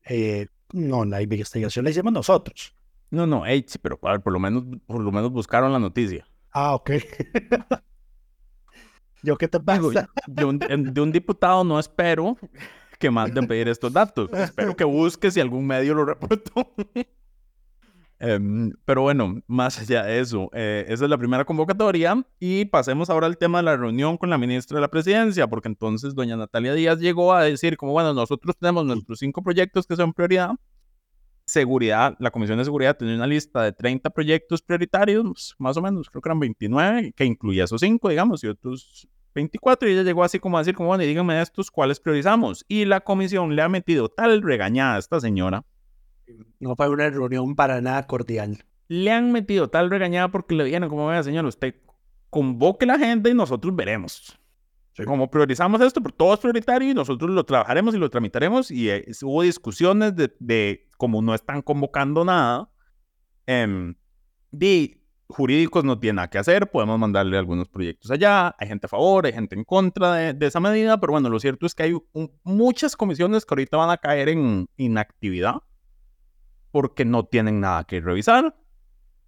[0.07, 2.75] Eh, no, la investigación la hicimos nosotros.
[3.11, 6.27] No, no, sí, pero por lo menos, por lo menos buscaron la noticia.
[6.51, 6.91] Ah, ok.
[9.23, 10.09] ¿Yo qué te pasa?
[10.27, 12.37] de, un, diputado no espero
[12.99, 14.31] que manden pedir estos datos.
[14.33, 16.73] Espero que busque si algún medio lo reportó.
[18.21, 23.11] Em, pero bueno, más allá de eso, eh, esa es la primera convocatoria y pasemos
[23.11, 26.37] ahora al tema de la reunión con la ministra de la presidencia, porque entonces doña
[26.37, 30.51] Natalia Díaz llegó a decir como, bueno, nosotros tenemos nuestros cinco proyectos que son prioridad.
[31.49, 36.11] Seguridad, la Comisión de Seguridad tenía una lista de 30 proyectos prioritarios, más o menos,
[36.11, 40.25] creo que eran 29, que incluía esos cinco, digamos, y otros 24 y ella llegó
[40.25, 42.67] así como a decir, como, bueno, díganme estos cuáles priorizamos.
[42.69, 45.65] Y la comisión le ha metido tal regañada a esta señora.
[46.61, 48.65] No fue una reunión para nada cordial.
[48.89, 51.77] Le han metido tal regañada porque le dijeron, como vea, señor, usted
[52.29, 54.39] convoque la gente y nosotros veremos.
[55.07, 58.71] Como priorizamos esto, pero todo es prioritario y nosotros lo trabajaremos y lo tramitaremos.
[58.71, 62.71] Y eh, hubo discusiones de, de, como no están convocando nada,
[63.47, 63.95] eh,
[64.51, 68.89] de jurídicos no tienen nada que hacer, podemos mandarle algunos proyectos allá, hay gente a
[68.89, 71.97] favor, hay gente en contra de, esa medida, pero bueno, lo cierto es que hay
[72.43, 75.57] muchas comisiones que ahorita van a caer en inactividad
[76.71, 78.57] porque no tienen nada que revisar.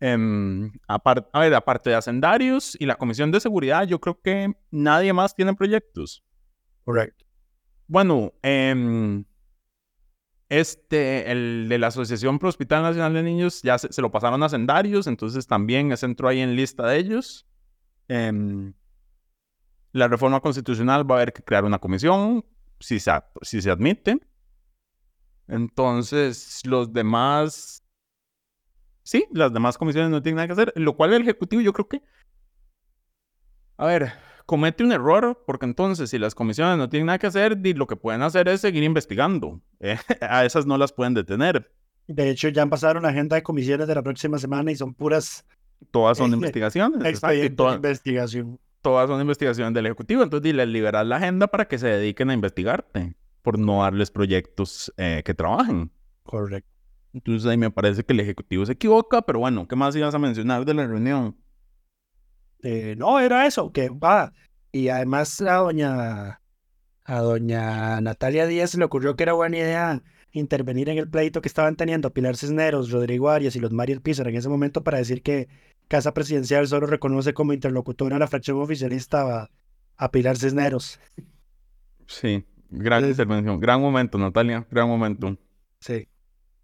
[0.01, 5.13] Em, a ver, aparte de hacendarios y la Comisión de Seguridad, yo creo que nadie
[5.13, 6.25] más tiene proyectos.
[6.85, 7.27] Correcto.
[7.87, 9.23] Bueno, eh,
[10.51, 14.49] este, el de la Asociación Pro Hospital Nacional de Niños, ya se, lo pasaron a
[14.49, 17.47] Sendarios, entonces también se entró ahí en lista de ellos.
[18.09, 18.75] Em,
[19.93, 22.45] la reforma constitucional va a haber que crear una comisión,
[22.81, 24.19] si se, si se admite.
[25.47, 27.85] Entonces, los demás,
[29.11, 31.88] sí, las demás comisiones no tienen nada que hacer, lo cual el Ejecutivo yo creo
[31.88, 32.03] que,
[33.77, 34.12] a ver,
[34.46, 37.96] comete un error, porque entonces si las comisiones no tienen nada que hacer, lo que
[37.96, 39.61] pueden hacer es seguir investigando.
[39.81, 41.73] Eh, a esas no las pueden detener.
[42.07, 44.94] De hecho, ya han pasado una agenda de comisiones de la próxima semana y son
[44.94, 45.46] puras...
[45.90, 46.99] Todas son investigaciones.
[46.99, 48.61] investigación.
[48.83, 50.23] Todas son investigaciones del Ejecutivo.
[50.23, 54.92] Entonces, les liberar la agenda para que se dediquen a investigarte, por no darles proyectos
[54.99, 55.90] eh, que trabajen.
[56.23, 56.80] Correcto.
[57.12, 60.18] Entonces, ahí me parece que el Ejecutivo se equivoca, pero bueno, ¿qué más ibas a
[60.18, 61.37] mencionar de la reunión?
[62.62, 64.33] Eh, no, era eso, que va.
[64.73, 66.40] Y además a doña,
[67.05, 71.49] a doña Natalia Díaz le ocurrió que era buena idea intervenir en el pleito que
[71.49, 75.23] estaban teniendo Pilar Cisneros, Rodrigo Arias y los Mariel Pizar en ese momento para decir
[75.23, 75.49] que
[75.88, 79.51] Casa Presidencial solo reconoce como interlocutora a la fracción oficialista
[79.96, 81.01] a, Pilar Cisneros.
[82.07, 85.37] Sí, gran intervención, gran momento, Natalia, gran momento.
[85.81, 86.07] Sí.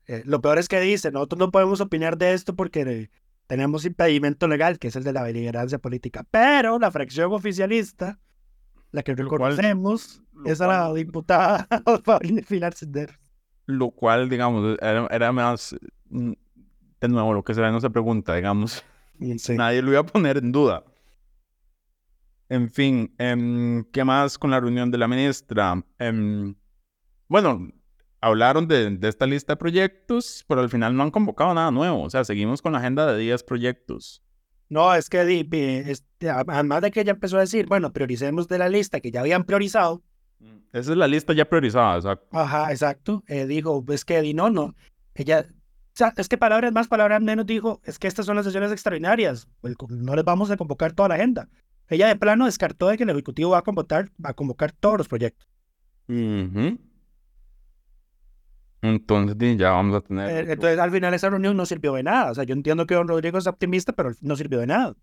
[0.07, 3.11] Eh, lo peor es que dice, nosotros no podemos opinar de esto porque
[3.47, 6.25] tenemos impedimento legal, que es el de la beligerancia política.
[6.31, 8.19] Pero la fracción oficialista,
[8.93, 11.67] la que reconocemos, es a la diputada
[12.49, 13.17] Pilar Cisneros.
[13.67, 15.75] Lo cual, digamos, era, era, más,
[16.09, 16.33] mm,
[17.01, 18.85] de nuevo, lo que se ve no se pregunta, digamos.
[19.49, 20.85] Nadie lo iba a poner en duda.
[22.49, 25.83] En fin, em, ¿qué más con la reunión de la ministra?
[25.99, 26.55] Em,
[27.27, 27.69] bueno,
[28.21, 32.03] hablaron de, esta lista de proyectos, pero al final no han convocado nada nuevo.
[32.03, 34.23] O sea, seguimos con la agenda de 10 proyectos.
[34.69, 35.47] No, es que
[35.87, 39.21] este, además de que ella empezó a decir, bueno, prioricemos de la lista que ya
[39.21, 40.03] habían priorizado.
[40.41, 42.27] Mm, esa es la lista ya priorizada, exacto.
[42.33, 43.23] Ajá, exacto.
[43.29, 44.75] Eh, dijo, es que no, no.
[45.15, 48.45] Ella, o sea, es que palabras más, palabras menos dijo, es que estas son las
[48.45, 49.49] sesiones extraordinarias.
[49.89, 51.49] No les vamos a convocar toda la agenda.
[51.89, 54.99] Ella de plano descartó de que el Ejecutivo va a convocar, va a convocar todos
[54.99, 55.49] los proyectos.
[58.89, 60.31] Entonces ya vamos a tener...
[60.31, 62.31] Eh, entonces al final esa reunión no sirvió de nada.
[62.31, 64.95] O sea, yo entiendo que don Rodrigo es optimista, pero no sirvió de nada.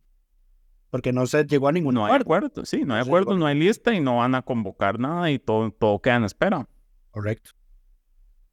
[0.89, 2.61] Porque no se llegó a ningún no acuerdo.
[2.61, 5.39] Hay Sí, no hay acuerdo, no hay lista y no van a convocar nada y
[5.39, 6.67] todo, todo queda en espera.
[7.11, 7.51] Correcto.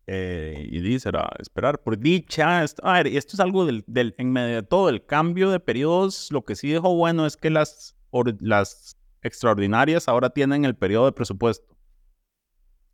[0.07, 2.65] Eh, y dice, era esperar por dicha.
[2.65, 5.61] Esto, a ver, esto es algo del, del, en medio de todo el cambio de
[5.61, 6.29] periodos.
[6.33, 7.95] Lo que sí dejó bueno es que las,
[8.41, 11.77] las extraordinarias ahora tienen el periodo de presupuesto.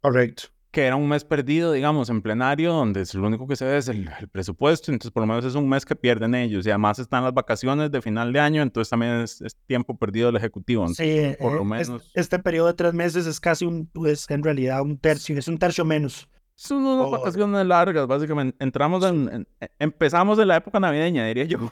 [0.00, 3.78] Correcto que era un mes perdido, digamos, en plenario, donde lo único que se ve
[3.78, 6.98] es el, presupuesto, entonces por lo menos es un mes que pierden ellos, y además
[6.98, 10.86] están las vacaciones de final de año, entonces también es, tiempo perdido del Ejecutivo.
[10.88, 12.10] sí, por lo eh, menos...
[12.14, 15.58] este periodo de tres meses es casi un, pues en realidad un tercio, es un
[15.58, 16.28] tercio menos.
[16.54, 18.56] Son unas vacaciones largas, básicamente.
[18.64, 19.46] Entramos en,
[19.78, 21.70] empezamos en la época navideña, diría yo.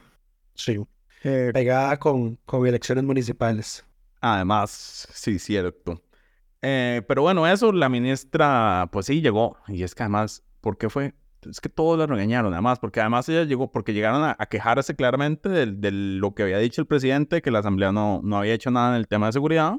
[0.54, 0.78] Sí,
[1.24, 3.84] eh, pegada con, con elecciones municipales.
[4.20, 6.03] Además, sí, cierto.
[6.66, 9.58] Eh, pero bueno, eso la ministra, pues sí, llegó.
[9.68, 11.14] Y es que además, ¿por qué fue?
[11.42, 15.50] Es que todos la regañaron, además, porque además ella llegó, porque llegaron a, quejarse claramente
[15.50, 18.94] de, lo que había dicho el presidente, que la Asamblea no, no había hecho nada
[18.94, 19.74] en el tema de seguridad.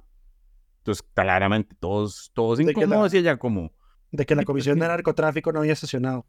[0.78, 3.71] Entonces, claramente, todos, todos incómodos y ella como...
[4.12, 6.28] De que la Comisión de Narcotráfico no había sesionado.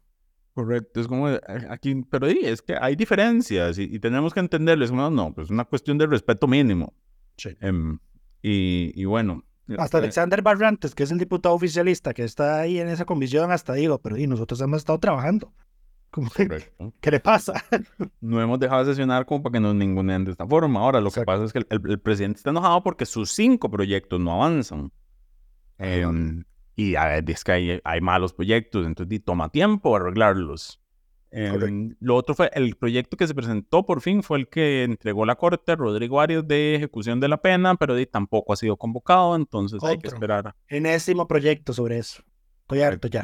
[0.55, 1.27] Correcto, es como
[1.69, 4.89] aquí, pero sí, es que hay diferencias y, tenemos que entenderles.
[4.89, 6.95] Bueno, no, pues es una cuestión de respeto mínimo.
[7.37, 7.55] Sí.
[7.61, 7.99] Em,
[8.41, 9.45] y, y, bueno,
[9.77, 13.73] hasta Alexander Barrantes, que es el diputado oficialista que está ahí en esa comisión, hasta
[13.73, 15.53] digo, pero y nosotros hemos estado trabajando.
[17.01, 17.53] ¿Qué le pasa?
[18.21, 20.79] No hemos dejado de sesionar como para que nos ningunen de esta forma.
[20.79, 24.33] Ahora, lo que pasa es que el, presidente está enojado porque sus cinco proyectos no
[24.33, 24.91] avanzan.
[25.77, 26.43] Em,
[26.75, 30.81] y a ver, es que hay, hay malos proyectos, entonces toma tiempo arreglarlos.
[31.39, 35.23] Em, lo otro fue el proyecto que se presentó por fin fue el que entregó
[35.23, 39.83] la corte Rodrigo Arias de ejecución de la pena, pero tampoco ha sido convocado, entonces
[39.83, 40.55] hay que esperar.
[40.67, 42.23] Enésimo proyecto sobre eso.
[42.61, 43.23] Estoy harto ya.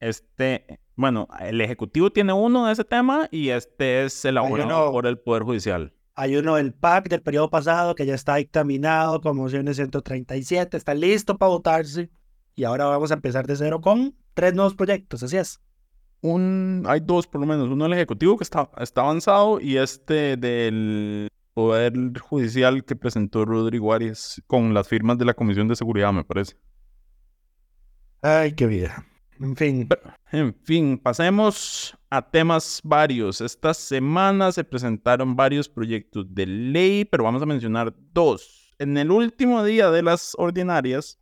[0.00, 5.20] Este, bueno, el ejecutivo tiene uno de ese tema y este es elaborado por el
[5.20, 5.94] Poder Judicial.
[6.16, 10.94] Hay uno del PAC del periodo pasado que ya está dictaminado con mociones 137, está
[10.94, 12.10] listo para votarse
[12.56, 15.60] y ahora vamos a empezar de cero con tres nuevos proyectos, así es
[16.22, 20.36] un, hay dos por lo menos, uno del Ejecutivo que está, está avanzado y este
[20.36, 26.12] del Poder Judicial que presentó Rodrigo Arias con las firmas de la Comisión de Seguridad,
[26.12, 26.56] me parece.
[28.22, 29.04] Ay, qué vida.
[29.40, 29.88] En fin.
[30.30, 33.40] En fin, pasemos a temas varios.
[33.40, 38.72] Esta semana se presentaron varios proyectos de ley, pero vamos a mencionar dos.
[38.78, 41.18] En el último día de las ordinarias,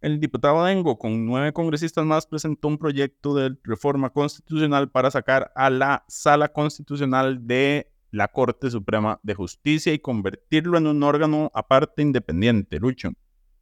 [0.00, 5.52] el diputado Dengo, con nueve congresistas más, presentó un proyecto de reforma constitucional para sacar
[5.54, 11.50] a la sala constitucional de la Corte Suprema de Justicia y convertirlo en un órgano
[11.54, 13.10] aparte independiente, Lucho.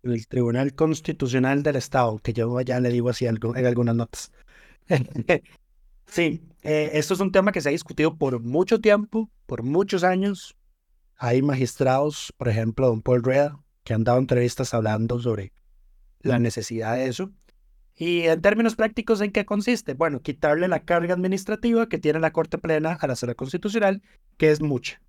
[0.03, 4.33] El Tribunal Constitucional del Estado, que yo ya le digo así en algunas notas.
[6.07, 10.05] sí, eh, esto es un tema que se ha discutido por mucho tiempo, por muchos
[10.05, 10.57] años.
[11.17, 15.53] Hay magistrados, por ejemplo, don Paul Rueda, que han dado entrevistas hablando sobre
[16.21, 17.31] la necesidad de eso.
[17.95, 19.95] Y en términos prácticos, ¿en qué consiste?
[19.95, 24.03] Bueno, quitarle la carga administrativa que tiene la Corte Plena a la Sala Constitucional,
[24.37, 25.01] que es mucha.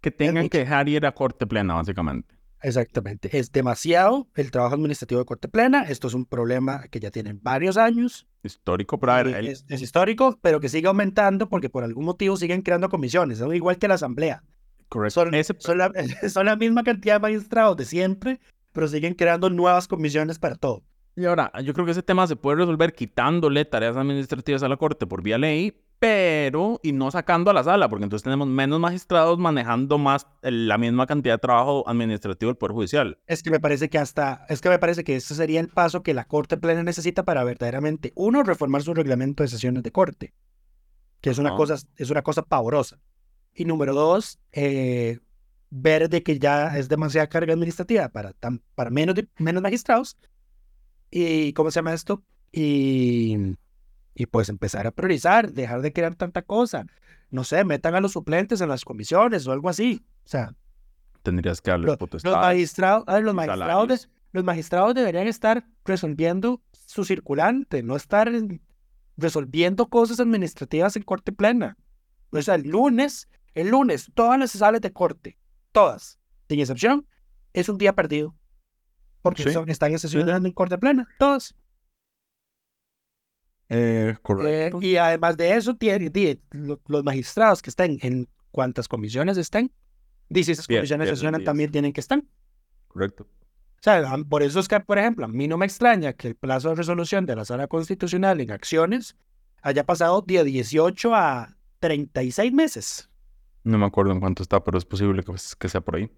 [0.00, 2.40] Que tengan que dejar ir a Corte Plena, básicamente.
[2.62, 3.36] Exactamente.
[3.38, 5.82] Es demasiado el trabajo administrativo de Corte Plena.
[5.82, 8.26] Esto es un problema que ya tiene varios años.
[8.42, 13.40] Histórico, pero es, histórico, pero que sigue aumentando porque por algún motivo siguen creando comisiones.
[13.40, 14.42] Es igual que la Asamblea.
[14.88, 15.20] Correcto.
[15.20, 15.92] Son, son, la,
[16.30, 18.40] son la misma cantidad de magistrados de siempre,
[18.72, 20.82] pero siguen creando nuevas comisiones para todo.
[21.16, 24.76] Y ahora, yo creo que ese tema se puede resolver quitándole tareas administrativas a la
[24.76, 28.80] Corte por vía ley, pero y no sacando a la sala, porque entonces tenemos menos
[28.80, 33.18] magistrados manejando más la misma cantidad de trabajo administrativo del Poder Judicial.
[33.26, 36.02] Es que me parece que hasta, es que me parece que ese sería el paso
[36.02, 40.32] que la Corte Plena necesita para verdaderamente, uno, reformar su reglamento de sesiones de corte,
[41.20, 42.98] que es una, cosa, es una cosa pavorosa.
[43.52, 45.18] Y número dos, eh,
[45.70, 48.34] ver de que ya es demasiada carga administrativa para,
[48.74, 50.16] para menos, menos magistrados.
[51.10, 52.22] ¿Y cómo se llama esto?
[52.52, 53.56] Y
[54.20, 56.84] y pues empezar a priorizar, dejar de crear tanta cosa.
[57.30, 60.04] No sé, metan a los suplentes en las comisiones o algo así.
[60.26, 60.54] O sea,
[61.22, 62.30] tendrías que darles potestad.
[62.30, 68.30] Los magistrados, los magistrados, los magistrados deberían estar resolviendo su circulante, no estar
[69.16, 71.78] resolviendo cosas administrativas en corte plena.
[72.30, 75.38] O sea, el lunes, el lunes, todas las sales de corte,
[75.72, 76.18] todas,
[76.48, 77.06] sin excepción,
[77.52, 78.34] es un día perdido.
[79.22, 81.54] Porque están en sesión en corte plena, todas.
[83.68, 89.72] Eh, eh, y además de eso, tiene, los magistrados que estén en cuantas comisiones estén,
[90.28, 92.22] dice esas comisiones sesionan también tienen que estar.
[92.88, 93.24] Correcto.
[93.24, 96.34] O sea, por eso es que, por ejemplo, a mí no me extraña que el
[96.34, 99.16] plazo de resolución de la sala constitucional en acciones
[99.62, 103.09] haya pasado de 18 a 36 meses.
[103.64, 106.10] No me acuerdo en cuánto está, pero es posible que, que sea por ahí.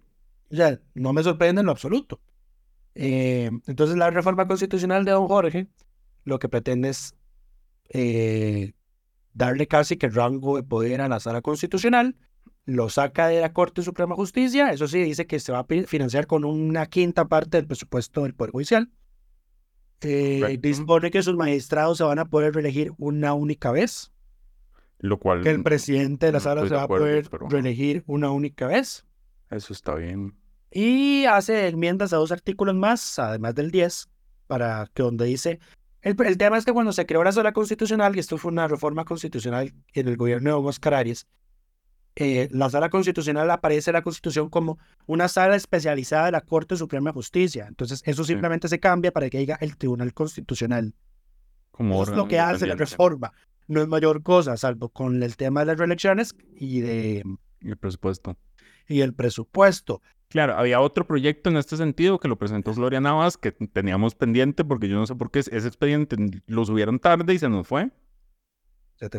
[0.51, 2.21] O sea, no me sorprende en lo absoluto.
[2.95, 5.69] Eh, entonces, la reforma constitucional de don Jorge
[6.25, 7.15] lo que pretende es
[7.89, 8.73] eh,
[9.35, 12.17] darle casi que el rango de poder a la sala constitucional,
[12.65, 15.87] lo saca de la Corte Suprema de Justicia, eso sí, dice que se va a
[15.87, 18.91] financiar con una quinta parte del presupuesto del Poder Judicial.
[20.05, 24.13] Eh, dispone que sus magistrados se van a poder reelegir una única vez.
[25.03, 25.43] Lo cual.
[25.43, 29.05] Que el presidente de la sala se va a poder reelegir una única vez.
[29.51, 30.35] Eso está bien.
[30.71, 34.09] Y hace enmiendas a dos artículos más, además del 10,
[34.47, 35.61] para que donde dice
[36.03, 39.05] el, tema es que cuando se creó la sala constitucional, y esto fue una reforma
[39.05, 41.29] constitucional en el gobierno de Oscar Arias,
[42.17, 46.77] eh, la sala constitucional aparece en la constitución como una sala especializada de la Corte
[46.77, 47.67] Suprema de Justicia.
[47.69, 50.93] Entonces, eso simplemente se cambia para que diga el Tribunal Constitucional.
[51.71, 53.33] Como es lo que hace la reforma.
[53.69, 57.25] No es mayor cosa, salvo con el tema de las reelecciones y de...
[57.61, 58.37] Y el presupuesto.
[58.89, 60.03] Y el presupuesto.
[60.29, 64.65] Claro, había otro proyecto en este sentido que lo presentó Gloria Navas que teníamos pendiente
[64.65, 67.91] porque yo no sé por qué ese expediente lo subieron tarde y se nos fue.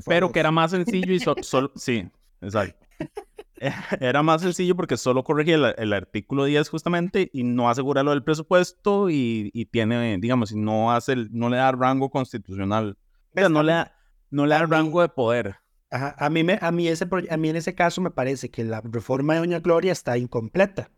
[0.05, 1.71] pero que era más sencillo y solo...
[1.75, 2.09] sí,
[2.41, 2.85] exacto.
[4.01, 8.23] Era más sencillo porque solo corregía el, artículo 10 justamente y no asegura lo del
[8.23, 12.97] presupuesto y, tiene, digamos, y no hace, no le da rango constitucional.
[13.33, 13.95] Pero no le da,
[14.33, 15.55] no le da rango de poder.
[15.91, 18.81] a mí, me, a, mí ese, a mí en ese caso me parece que la
[18.81, 20.89] reforma de Doña Gloria está incompleta.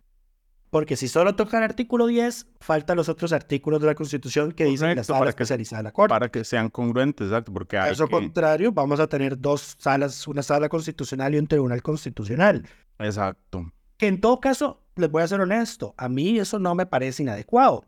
[0.70, 4.66] Porque si solo toca el artículo 10, faltan los otros artículos de la Constitución que
[4.66, 6.10] dicen la sala especializada de la Corte.
[6.10, 7.54] Para que sean congruentes, exacto.
[7.54, 11.82] Porque hay Eso contrario, vamos a tener dos salas, una sala constitucional y un tribunal
[11.82, 12.68] constitucional.
[13.00, 13.72] Exacto.
[13.98, 17.24] Que en todo caso, les voy a ser honesto, a mí eso no me parece
[17.24, 17.86] inadecuado.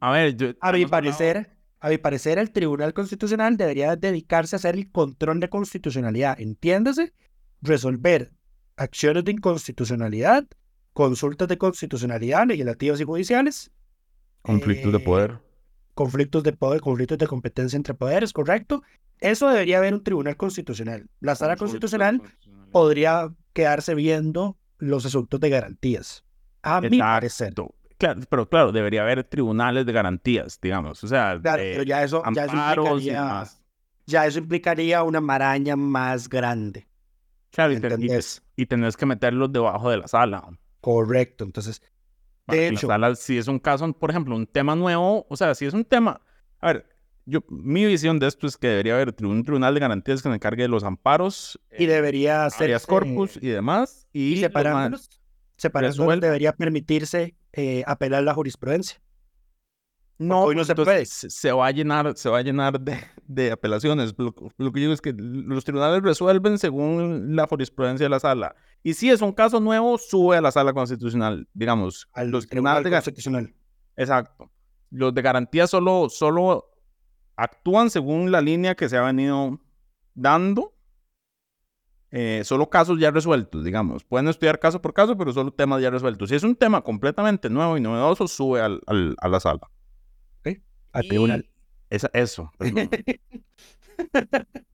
[0.00, 4.58] A ver, yo, a mi parecer, a mi parecer, el Tribunal Constitucional debería dedicarse a
[4.58, 6.40] hacer el control de constitucionalidad.
[6.40, 7.12] Entiéndase,
[7.62, 8.32] resolver
[8.76, 10.46] acciones de inconstitucionalidad
[10.98, 13.70] consultas de constitucionalidad, legislativas y judiciales.
[14.42, 15.30] Conflictos de poder.
[15.30, 15.38] Eh,
[15.94, 18.82] conflictos de poder, conflictos de competencia entre poderes, correcto.
[19.20, 21.08] Eso debería haber un tribunal constitucional.
[21.20, 22.20] La sala constitucional
[22.72, 26.24] podría quedarse viendo los asuntos de garantías.
[26.62, 27.54] A mi parecer.
[27.98, 31.02] Claro, pero claro, debería haber tribunales de garantías, digamos.
[31.02, 33.44] O sea, claro, pero ya eso, ya eso implicaría,
[34.06, 36.86] ya eso implicaría una maraña más grande.
[37.50, 37.76] Claro, y,
[38.56, 40.48] y, tenés que meterlos debajo de la sala.
[40.80, 41.44] Correcto.
[41.44, 41.82] Entonces,
[42.46, 42.88] de hecho.
[43.16, 46.20] si es un caso, por ejemplo, un tema nuevo, o sea, si es un tema.
[46.60, 46.86] A ver,
[47.24, 50.34] yo, mi visión de esto es que debería haber un tribunal de garantías que se
[50.34, 51.60] encargue de los amparos.
[51.76, 52.80] Y debería ser.
[52.86, 54.06] corpus y demás.
[54.12, 55.17] Y, y separándolos.
[55.58, 59.00] Separándolos debería permitirse eh, apelar la jurisprudencia.
[60.18, 61.06] No, hoy no se puede.
[61.06, 64.14] Se va a llenar, se va a llenar de, de apelaciones.
[64.18, 68.56] Lo, lo, que digo es que los tribunales resuelven según la jurisprudencia de la sala.
[68.82, 72.08] Y si es un caso nuevo, sube a la sala constitucional, digamos.
[72.14, 73.54] A los tribunales de constitucional.
[73.96, 74.50] Exacto.
[74.90, 76.70] Los de garantía solo, solo
[77.36, 79.60] actúan según la línea que se ha venido
[80.14, 80.74] dando.
[82.10, 84.04] Eh, solo casos ya resueltos, digamos.
[84.04, 86.30] Pueden estudiar caso por caso, pero solo temas ya resueltos.
[86.30, 89.68] Si es un tema completamente nuevo y novedoso, sube al, al, a la sala
[90.92, 91.48] al tribunal.
[91.90, 92.52] eso,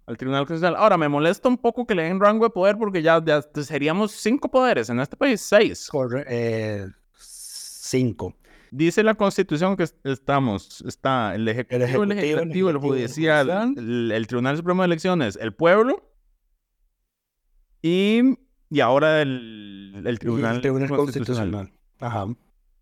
[0.07, 0.76] al tribunal constitucional.
[0.76, 3.22] Ahora, me molesta un poco que le den rango de poder porque ya,
[3.55, 5.91] seríamos cinco poderes en este país, seis.
[6.26, 8.37] Eh, cinco.
[8.70, 14.82] Dice la Constitución que estamos, está el Ejecutivo, el, Legislativo, el, Judicial, el, Tribunal Supremo
[14.82, 16.03] de Elecciones, el pueblo
[17.85, 18.39] y,
[18.70, 21.70] y ahora el, el Tribunal, Constitucional.
[22.01, 22.26] Ajá.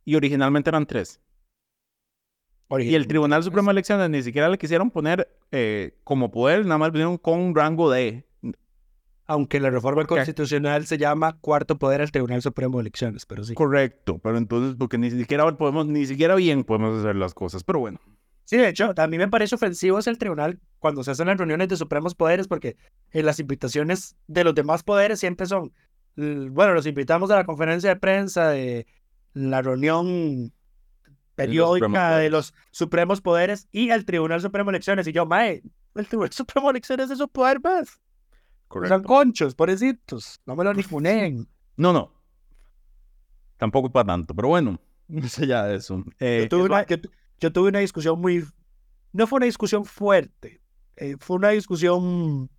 [0.04, 1.20] Y originalmente eran tres.
[2.78, 6.78] Y el Tribunal Supremo de Elecciones ni siquiera le quisieron poner eh, como poder, nada
[6.78, 8.24] más vinieron con un rango de
[9.26, 13.54] aunque la reforma constitucional se llama cuarto poder al Tribunal Supremo de Elecciones, pero sí.
[13.54, 17.80] Correcto, pero entonces, porque ni siquiera podemos, ni siquiera bien podemos hacer las cosas, pero
[17.80, 17.98] bueno.
[18.44, 21.38] Sí, de hecho, a mí me parece ofensivo es el tribunal cuando se hacen las
[21.38, 22.76] reuniones de supremos poderes, porque
[23.10, 25.72] en las invitaciones de los demás poderes siempre son,
[26.16, 28.86] bueno, los invitamos a la conferencia de prensa de
[29.34, 30.52] la reunión
[31.34, 35.06] periódica de los supremos poderes y al Tribunal Supremo de Elecciones.
[35.06, 35.62] Y yo, mae,
[35.94, 38.00] el Tribunal Supremo de Elecciones es su poder más.
[38.88, 40.40] Son conchos, pobrecitos.
[40.46, 41.46] No me lo ninguneen.
[41.76, 42.12] No, no.
[43.58, 46.02] Tampoco para tanto, pero bueno, no sé ya de eso.
[46.18, 46.86] Eh, yo, tuve una,
[47.50, 48.44] discusión muy.
[49.12, 50.60] No fue una discusión fuerte,
[50.96, 52.50] eh, fue una discusión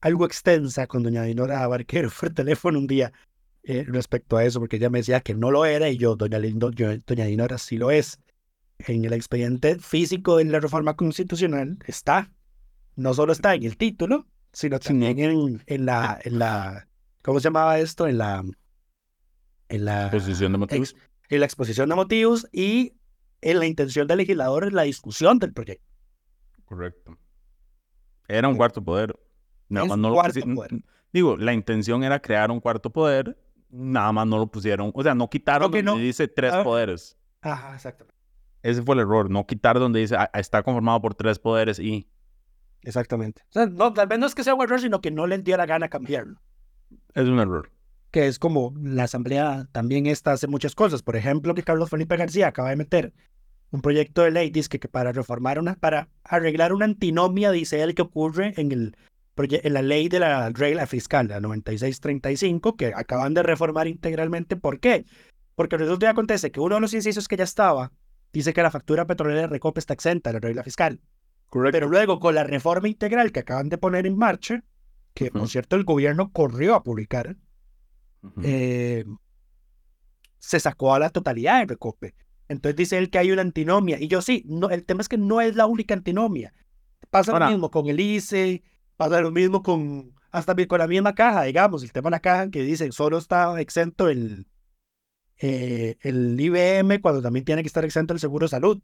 [0.00, 3.12] algo extensa con doña Dinora Barquero por teléfono un día
[3.62, 6.38] eh, respecto a eso, porque ella me decía que no lo era y yo, doña,
[6.38, 8.18] Lindo, doña Dinora, sí lo es.
[8.78, 12.32] En el expediente físico de la reforma constitucional está,
[12.96, 16.88] no solo está en el título, sino también en, en, la, en la,
[17.22, 18.08] ¿cómo se llamaba esto?
[18.08, 18.44] En la,
[19.68, 20.96] en la exposición de motivos.
[21.28, 22.94] en la exposición de motivos y
[23.42, 25.86] en la intención del legislador en la discusión del proyecto.
[26.64, 27.18] Correcto.
[28.28, 29.14] Era un cuarto poder.
[29.68, 30.70] Nada más no cuarto lo poder.
[31.12, 33.36] Digo, la intención era crear un cuarto poder,
[33.68, 37.18] nada más no lo pusieron, o sea, no quitaron donde no, dice tres ah, poderes.
[37.42, 38.14] Ajá, exactamente.
[38.62, 42.08] Ese fue el error, no quitar donde dice ah, está conformado por tres poderes y
[42.82, 43.42] Exactamente.
[43.50, 45.44] O sea, no, tal vez no es que sea un error, sino que no les
[45.44, 46.40] dio la gana cambiarlo.
[47.14, 47.70] Es un error.
[48.10, 51.02] Que es como la Asamblea también está hace muchas cosas.
[51.02, 53.12] Por ejemplo, que Carlos Felipe García acaba de meter
[53.72, 57.94] un proyecto de ley, dice que, para reformar una, para arreglar una antinomia, dice él,
[57.94, 58.96] que ocurre en, el,
[59.36, 64.56] en la ley de la regla fiscal, la 9635, que acaban de reformar integralmente.
[64.56, 65.06] ¿Por qué?
[65.54, 67.92] Porque resulta y acontece que uno de los incisos que ya estaba
[68.30, 71.00] dice que la factura petrolera de Recope está exenta de la regla fiscal.
[71.50, 74.64] Pero luego, con la reforma integral que acaban de poner en marcha,
[75.14, 77.36] que por cierto el gobierno corrió a publicar,
[78.42, 79.04] eh,
[80.38, 82.14] se sacó a la totalidad de Recope.
[82.52, 83.98] Entonces dice él que hay una antinomia.
[84.00, 86.54] Y yo sí, no, el tema es que no es la única antinomia.
[87.10, 88.62] Pasa lo mismo con el ICE,
[88.96, 92.50] pasa lo mismo con hasta con la misma caja, digamos, el tema de la caja
[92.50, 94.46] que dice solo está exento el,
[95.38, 98.80] eh, el IBM cuando también tiene que estar exento el seguro de salud.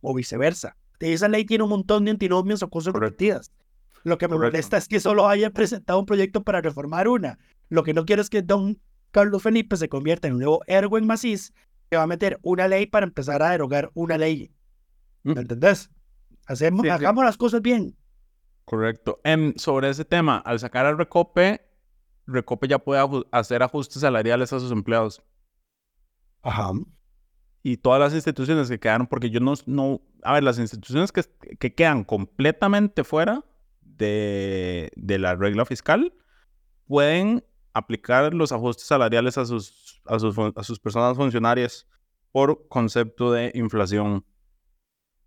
[0.00, 0.76] O viceversa.
[1.00, 3.50] Esa ley tiene un montón de antinomios o cosas repetidas.
[4.04, 7.38] Lo que me molesta es que solo haya presentado un proyecto para reformar una.
[7.68, 11.06] Lo que no quiero es que don Carlos Felipe se convierta en un nuevo Erwin
[11.06, 11.52] Macís
[11.90, 14.52] que va a meter una ley para empezar a derogar una ley.
[15.22, 15.38] ¿Me mm.
[15.38, 15.90] entendés?
[16.46, 17.96] Hacemos, hagamos las cosas bien.
[18.64, 19.20] Correcto.
[19.24, 21.60] Em, sobre ese tema, al sacar al Recope,
[22.26, 25.22] Recope ya puede hacer ajustes salariales a sus empleados.
[26.42, 26.72] Ajá
[27.68, 31.24] y todas las instituciones que quedaron, porque yo no, no a ver, las instituciones que,
[31.58, 33.44] que quedan completamente fuera
[33.80, 36.14] de, de, la regla fiscal
[36.86, 41.86] pueden aplicar los ajustes salariales a sus, a sus, personas funcionarias
[42.32, 44.24] por concepto de inflación,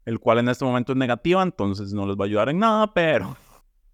[0.06, 2.94] el cual en este momento es negativa, entonces no les va a ayudar en nada,
[2.94, 3.36] pero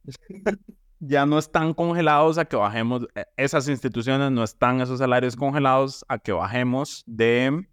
[0.99, 6.05] ya no están congelados a que bajemos, e, esas instituciones no están esos salarios congelados
[6.07, 7.67] a que bajemos de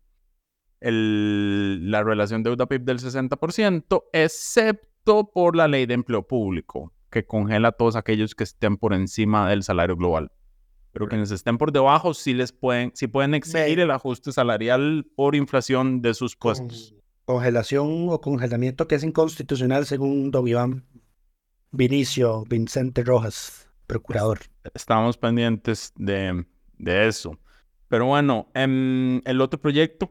[0.81, 7.73] la relación deuda-PIB del 60%, excepto por la ley de empleo público, que congela a
[7.73, 10.33] todos aquellos que estén por encima del salario global.
[10.93, 15.35] Pero quienes estén por debajo sí les pueden, sí pueden exigir el ajuste salarial por
[15.35, 16.95] inflación de sus puestos.
[17.25, 20.85] Congelación o congelamiento que es inconstitucional según don Iván
[21.71, 24.41] Vinicio Vicente Rojas, procurador.
[24.75, 26.45] Estamos pendientes de,
[26.77, 27.39] de eso.
[27.89, 30.11] Pero bueno, en em, el otro proyecto,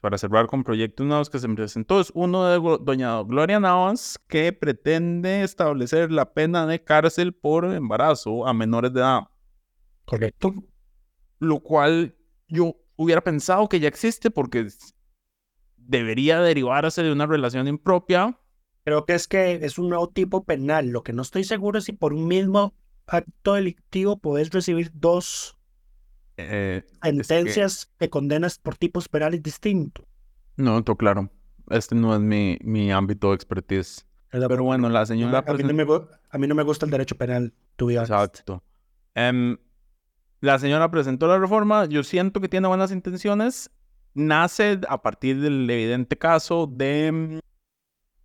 [0.00, 4.52] para cerrar con proyectos nuevos que se presentó, es uno de doña Gloria Navas que
[4.52, 9.22] pretende establecer la pena de cárcel por embarazo a menores de edad.
[10.06, 10.54] Correcto.
[11.38, 12.16] Lo cual
[12.48, 14.68] yo hubiera pensado que ya existe porque
[15.76, 18.38] debería derivarse de una relación impropia.
[18.84, 20.88] Creo que es que es un nuevo tipo penal.
[20.88, 22.74] Lo que no estoy seguro es si por un mismo
[23.06, 25.58] acto delictivo puedes recibir dos
[26.36, 28.08] eh, sentencias que...
[28.08, 30.04] condenas por tipos penales distintos.
[30.56, 31.30] No, todo claro.
[31.70, 34.06] Este no es mi, mi ámbito de expertise.
[34.30, 35.44] Pero bueno, la señora...
[35.46, 35.86] A, mí no me,
[36.30, 38.62] a mí no me gusta el derecho penal, tu Exacto.
[39.16, 39.56] Um,
[40.40, 41.86] la señora presentó la reforma.
[41.86, 43.70] Yo siento que tiene buenas intenciones.
[44.14, 47.38] nace a partir del evidente caso de mm,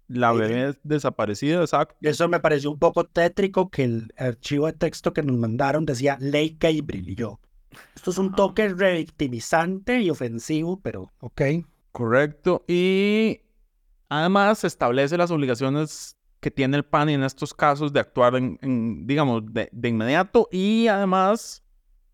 [0.07, 1.95] la bebé desaparecida, exacto.
[2.01, 6.17] Eso me pareció un poco tétrico que el archivo de texto que nos mandaron decía
[6.19, 7.39] Ley Gabriel y yo.
[7.95, 11.41] Esto es un toque revictimizante y ofensivo, pero ok.
[11.91, 12.63] Correcto.
[12.67, 13.41] Y
[14.09, 19.43] además establece las obligaciones que tiene el PAN en estos casos de actuar en, digamos,
[19.53, 21.60] de, inmediato y además...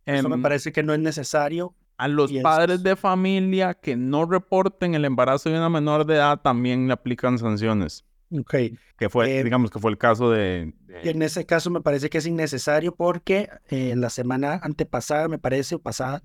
[0.08, 1.76] Eso me em, parece que no es necesario.
[1.97, 6.39] A los padres de familia que no reporten el embarazo de una menor de edad
[6.41, 8.05] también le aplican sanciones.
[8.32, 8.55] Ok.
[8.97, 12.20] Que fue, eh, digamos, que fue el caso de, En ese caso me parece que
[12.20, 16.24] es innecesario porque eh, la semana antepasada, me parece, o pasada,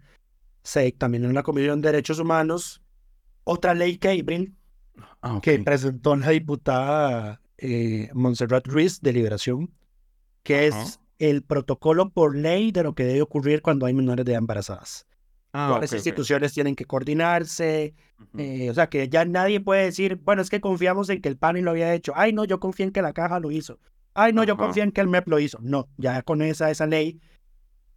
[0.63, 2.83] se dictaminó en la Comisión de Derechos Humanos
[3.45, 4.53] otra ley que
[5.23, 9.73] ah, que presentó la diputada eh, Montserrat Ruiz de Liberación,
[10.45, 14.35] que es el protocolo por ley de lo que debe ocurrir cuando hay menores de
[14.35, 15.07] embarazadas.
[15.53, 17.95] Ah, las instituciones tienen que coordinarse,
[18.39, 21.37] eh, o sea que ya nadie puede decir, bueno, es que confiamos en que el
[21.37, 23.79] PANI lo había hecho, ay no, yo confío en que la caja lo hizo,
[24.15, 26.87] ay no, yo confío en que el MEP lo hizo, no, ya con esa, esa
[26.87, 27.21] ley,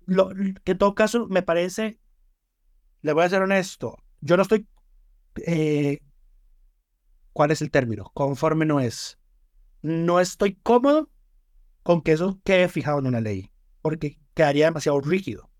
[0.05, 0.29] lo,
[0.63, 1.97] que en todo caso me parece,
[3.01, 4.67] le voy a ser honesto, yo no estoy,
[5.47, 5.99] eh,
[7.33, 8.11] ¿cuál es el término?
[8.13, 9.17] Conforme no es,
[9.81, 11.09] no estoy cómodo
[11.85, 13.51] con que eso quede fijado en una ley,
[13.83, 15.51] porque quedaría demasiado rígido.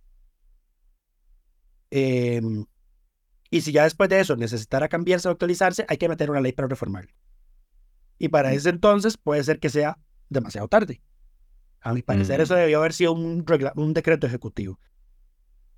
[1.91, 2.65] Em,
[3.51, 6.51] y si ya después de eso necesitara cambiarse o actualizarse, hay que meter una ley
[6.51, 7.13] para reformarlo.
[8.17, 10.99] Y para ese entonces puede ser que sea demasiado tarde.
[11.79, 13.45] A mi parecer, eso debió haber sido un,
[13.75, 14.79] un decreto ejecutivo.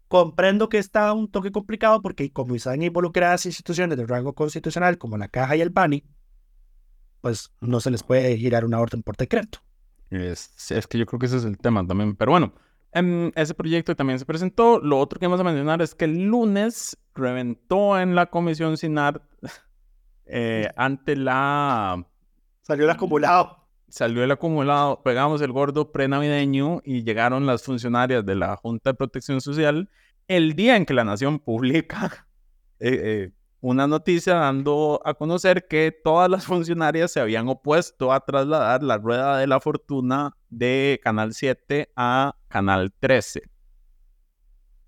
[0.08, 5.18] Comprendo que está un toque complicado porque, como están involucradas instituciones de rango constitucional como
[5.18, 6.06] la Caja y el PANI,
[7.20, 9.67] pues no se les puede girar una orden por decreto.
[10.10, 12.16] Es, es que yo creo que ese es el tema también.
[12.16, 12.54] Pero bueno,
[12.92, 14.80] en ese proyecto también se presentó.
[14.80, 19.22] Lo otro que vamos a mencionar es que el lunes reventó en la comisión SINAR
[20.26, 22.06] eh, ante la...
[22.62, 23.68] Salió el acumulado.
[23.90, 28.96] Salió el acumulado, pegamos el gordo prenavideño y llegaron las funcionarias de la Junta de
[28.96, 29.90] Protección Social
[30.28, 32.28] el día en que la Nación publica
[32.80, 33.32] eh, eh,
[33.68, 38.98] una noticia dando a conocer que todas las funcionarias se habían opuesto a trasladar la
[38.98, 43.42] rueda de la fortuna de Canal 7 a Canal 13.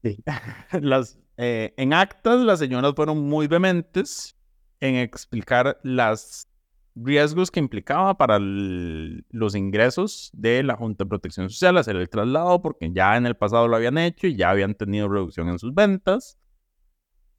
[0.82, 4.38] Las, eh, en actas, las señoras fueron muy vehementes
[4.80, 6.48] en explicar los
[6.96, 12.62] riesgos que implicaba para los ingresos de la Junta de Protección Social hacer el traslado,
[12.62, 15.74] porque ya en el pasado lo habían hecho y ya habían tenido reducción en sus
[15.74, 16.38] ventas.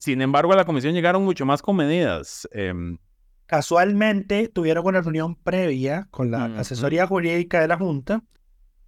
[0.00, 2.48] Sin embargo, a la comisión llegaron mucho más con medidas.
[2.52, 2.96] Em,
[3.44, 8.22] Casualmente tuvieron una reunión previa con la asesoría jurídica de la Junta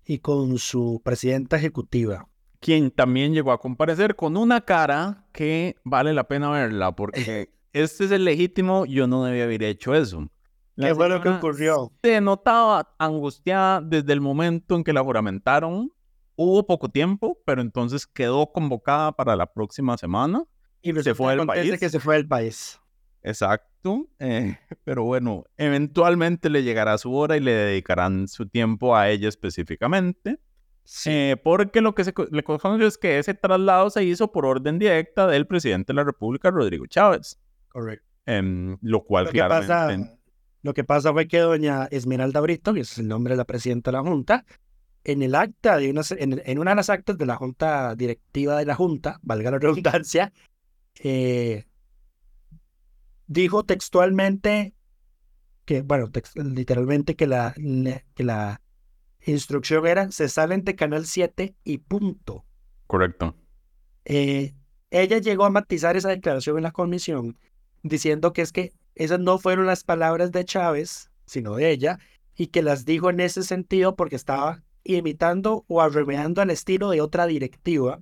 [0.06, 2.28] y con su presidenta ejecutiva.
[2.60, 8.04] Quien también llegó a comparecer con una cara que vale la pena verla, porque este
[8.04, 10.30] es el legítimo, yo no debía haber hecho eso.
[10.76, 11.92] ¿Qué fue lo que ocurrió?
[12.02, 15.92] Se notaba angustiada desde el momento en que la juramentaron.
[16.36, 20.44] Hubo poco tiempo, pero entonces quedó convocada para la próxima semana.
[20.82, 21.78] Y se fue del país.
[21.78, 22.80] que se fue del país.
[23.22, 24.08] Exacto.
[24.18, 29.28] Eh, pero bueno, eventualmente le llegará su hora y le dedicarán su tiempo a ella
[29.28, 30.40] específicamente.
[31.06, 34.78] Eh, porque lo que se le conoce es que ese traslado se hizo por orden
[34.78, 37.38] directa del presidente de la República, Rodrigo Chávez.
[37.68, 38.06] Correcto.
[38.26, 39.96] Em, lo cual lo que, pasa,
[40.62, 43.90] lo que pasa fue que doña Esmeralda Brito, que es el nombre de la presidenta
[43.90, 44.44] de la Junta,
[45.04, 48.58] en el acta de una, en, en, una de las actas de la Junta Directiva
[48.58, 50.32] de la Junta, valga la redundancia,
[51.00, 51.64] eh,
[53.26, 54.74] dijo textualmente
[55.64, 57.54] que, bueno, literalmente que la,
[58.14, 58.60] que la
[59.24, 62.44] instrucción era se salen de Canal 7 y punto.
[62.86, 63.36] Correcto.
[64.04, 64.54] Eh,
[64.90, 67.38] ella llegó a matizar esa declaración en la comisión
[67.82, 71.98] diciendo que es que esas no fueron las palabras de Chávez, sino de ella,
[72.36, 77.00] y que las dijo en ese sentido porque estaba imitando o arremeando al estilo de
[77.00, 78.00] otra directiva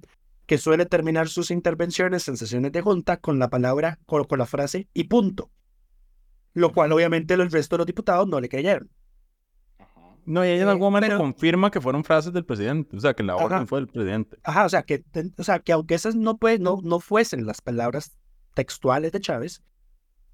[0.51, 4.88] que suele terminar sus intervenciones en sesiones de junta con la palabra, con, la frase
[4.92, 5.48] y punto.
[6.55, 8.90] Lo cual obviamente el resto de los diputados no le creyeron.
[10.24, 13.14] No, y ella en algún eh, momento confirma que fueron frases del presidente, o sea,
[13.14, 14.38] que la orden fue del presidente.
[14.42, 15.05] Ajá, o sea, que,
[15.38, 18.18] o sea, que aunque esas no, pues, no, no fuesen las palabras
[18.55, 19.62] textuales de Chávez,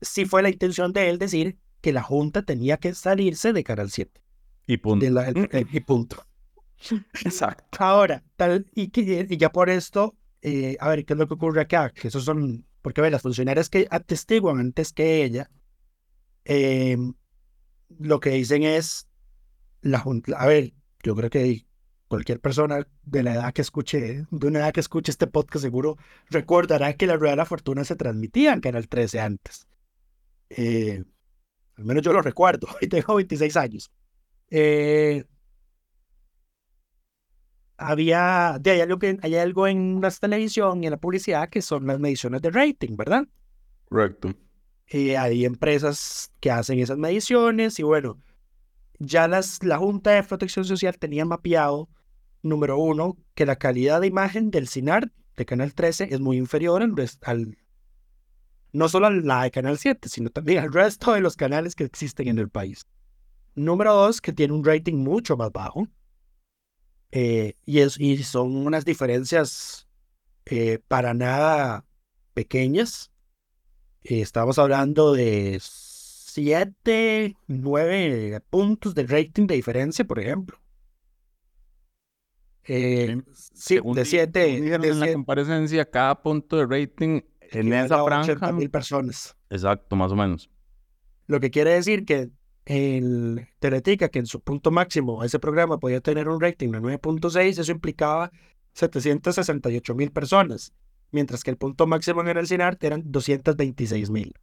[0.00, 3.90] sí fue la intención de él decir que la Junta tenía que salirse de Canal
[3.90, 4.18] 7.
[4.66, 5.04] Y punto.
[5.72, 6.24] y punto.
[7.24, 7.64] Exacto.
[7.78, 11.62] Ahora, tal, y, y ya por esto, eh, a ver, ¿qué es lo que ocurre
[11.62, 11.90] acá?
[11.90, 15.50] Que esos son, porque ve, las funcionarias que atestiguan antes que ella,
[16.44, 17.14] em,
[17.98, 19.08] lo que dicen es,
[19.82, 20.72] la Junta, a ver,
[21.02, 21.66] yo creo que
[22.08, 25.96] cualquier persona de la edad que escuche, de una edad que escuche este podcast seguro
[26.30, 29.66] recordará que la Rueda de la Fortuna se transmitía en Canal 13 antes.
[30.50, 31.02] Eh,
[31.76, 33.90] al menos yo lo recuerdo, y tengo 26 años.
[34.48, 35.24] Eh,
[37.78, 41.62] había, de, hay, algo que, hay algo en la televisión y en la publicidad que
[41.62, 43.26] son las mediciones de rating, ¿verdad?
[43.88, 44.34] Correcto.
[44.88, 48.20] Y hay empresas que hacen esas mediciones y bueno,
[48.98, 51.88] ya las, la Junta de Protección Social tenía mapeado,
[52.42, 56.82] número uno, que la calidad de imagen del CINAR de Canal 13 es muy inferior
[56.82, 57.58] al, al
[58.72, 61.84] no solo a la de Canal 7, sino también al resto de los canales que
[61.84, 62.86] existen en el país.
[63.54, 65.88] Número dos, que tiene un rating mucho más bajo.
[67.18, 69.88] Eh, y, es, y son unas diferencias
[70.44, 71.86] eh, para nada
[72.34, 73.10] pequeñas.
[74.04, 80.60] Eh, estamos hablando de 7, 9 puntos de rating de diferencia, por ejemplo.
[82.64, 84.74] Eh, sí, de 7.
[84.74, 88.52] En la comparecencia, cada punto de rating en esa franja.
[88.52, 89.34] mil personas.
[89.48, 90.50] Exacto, más o menos.
[91.28, 92.28] Lo que quiere decir que
[92.66, 97.60] el Teletica, que en su punto máximo ese programa podía tener un rating de 9.6,
[97.60, 98.30] eso implicaba
[98.74, 100.74] 768 mil personas,
[101.12, 104.34] mientras que el punto máximo en el CINART eran 226 mil.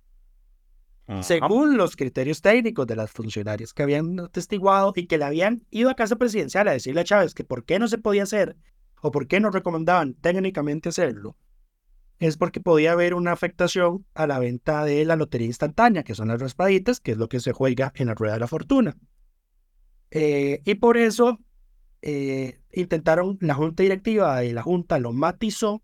[1.22, 5.90] Según los criterios técnicos de las funcionarias que habían atestiguado y que le habían ido
[5.90, 8.56] a casa presidencial a decirle a Chávez que por qué no se podía hacer
[9.02, 11.36] o por qué no recomendaban técnicamente hacerlo,
[12.26, 16.30] es porque podía haber una afectación a la venta de la lotería instantánea, que son
[16.30, 18.96] las raspaditas, que es lo que se juega en la rueda de la fortuna.
[20.12, 21.40] Eh, y por eso
[22.02, 25.84] eh, intentaron, la junta directiva y la junta lo matizó,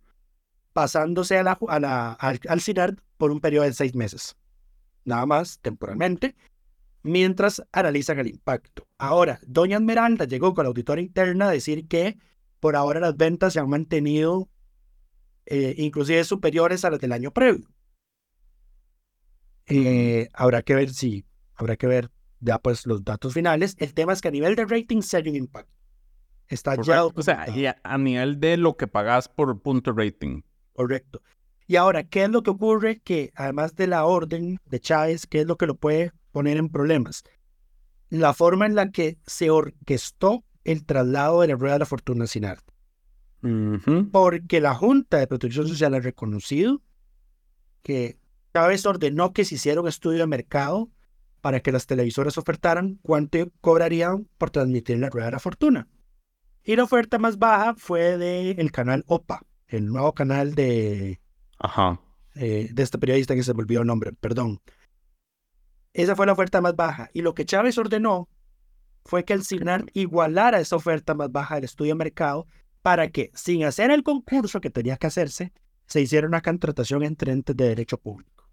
[0.73, 4.35] pasándose a la, al, al CINAR por un periodo de seis meses
[5.09, 6.35] nada más temporalmente,
[7.03, 8.87] mientras analizan el impacto.
[8.97, 12.17] Ahora, Doña Esmeralda llegó con la auditora interna a decir que
[12.59, 14.49] por ahora las ventas se han mantenido
[15.45, 17.67] eh, inclusive superiores a las del año previo.
[19.67, 21.25] Eh, habrá que ver si,
[21.55, 22.09] habrá que ver
[22.39, 23.75] ya pues los datos finales.
[23.79, 25.71] El tema es que a nivel de rating se hay un impacto.
[26.47, 27.05] Está ya.
[27.05, 27.45] O sea,
[27.83, 30.41] a nivel de lo que pagas por punto rating.
[30.73, 31.21] Correcto.
[31.67, 32.99] Y ahora, ¿qué es lo que ocurre?
[32.99, 36.69] Que además de la orden de Chávez, ¿qué es lo que lo puede poner en
[36.69, 37.23] problemas?
[38.09, 42.25] La forma en la que se orquestó el traslado de la rueda de la fortuna
[42.25, 42.73] sin arte.
[44.11, 46.81] Porque la Junta de Protección Social ha reconocido
[47.83, 48.17] que
[48.53, 50.89] Chávez ordenó que se hiciera un estudio de mercado
[51.41, 55.87] para que las televisoras ofertaran cuánto cobrarían por transmitir la rueda de la fortuna.
[56.63, 61.21] Y la oferta más baja fue del canal OPA, el nuevo canal de
[61.59, 61.99] Ajá.
[62.35, 64.61] Eh, de este periodista que se me olvidó el nombre, perdón.
[65.93, 67.09] Esa fue la oferta más baja.
[67.13, 68.29] Y lo que Chávez ordenó
[69.03, 72.47] fue que el CINAR igualara esa oferta más baja del estudio de mercado
[72.82, 75.51] para que, sin hacer el concurso que tenía que hacerse,
[75.86, 78.47] se hiciera una contratación entre entes de derecho público.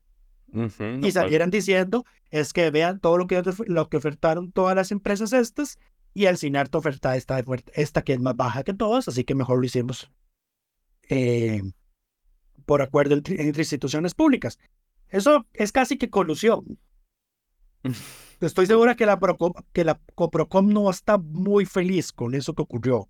[1.03, 5.33] y salieran diciendo, es que vean todo lo que, lo que ofertaron todas las empresas
[5.33, 5.79] estas,
[6.15, 9.35] y el CINAR te oferta esta, esta que es más baja que todos, así que
[9.35, 10.11] mejor lo hicimos
[11.11, 11.63] eh,
[12.65, 14.59] por acuerdo entre, instituciones públicas.
[15.09, 16.79] Eso es casi que colusión.
[18.41, 22.63] Estoy segura que la, Procom, que la Coprocom no está muy feliz con eso que
[22.63, 23.09] ocurrió.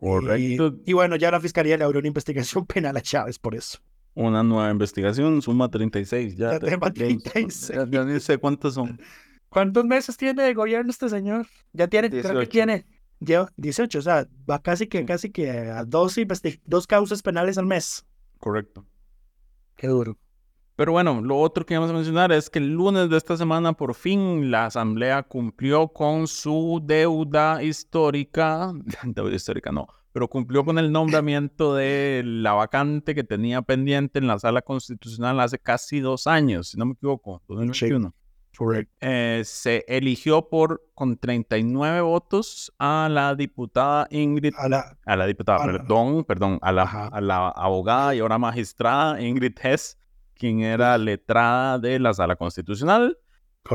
[0.00, 0.80] Correcto.
[0.86, 3.78] Y, bueno, ya la Fiscalía le abrió una investigación penal a Chávez por eso.
[4.14, 6.36] Una nueva investigación, suma 36.
[6.36, 7.72] Ya, ya, 36.
[7.90, 9.00] Ya, no sé cuántos son.
[9.50, 11.46] ¿Cuántos meses tiene de gobierno este señor?
[11.72, 12.28] Ya tiene, 18.
[12.28, 12.86] creo que tiene,
[13.20, 16.16] lleva 18, o sea, va casi que, casi que a dos,
[16.64, 18.06] dos causas penales al mes.
[18.38, 18.86] Correcto.
[19.76, 20.16] Qué duro.
[20.80, 23.74] Pero bueno, lo otro que vamos a mencionar es que el lunes de esta semana
[23.74, 28.72] por fin la Asamblea cumplió con su deuda histórica,
[29.04, 34.26] deuda histórica no, pero cumplió con el nombramiento de la vacante que tenía pendiente en
[34.26, 38.14] la sala constitucional hace casi dos años, si no me equivoco, 2021.
[39.00, 45.26] Eh, se eligió por con 39 votos a la diputada Ingrid, a la, a la
[45.26, 49.99] diputada, perdón, perdón, a la, a la abogada y ahora magistrada Ingrid Hess,
[50.40, 53.18] quien era letrada de la sala constitucional.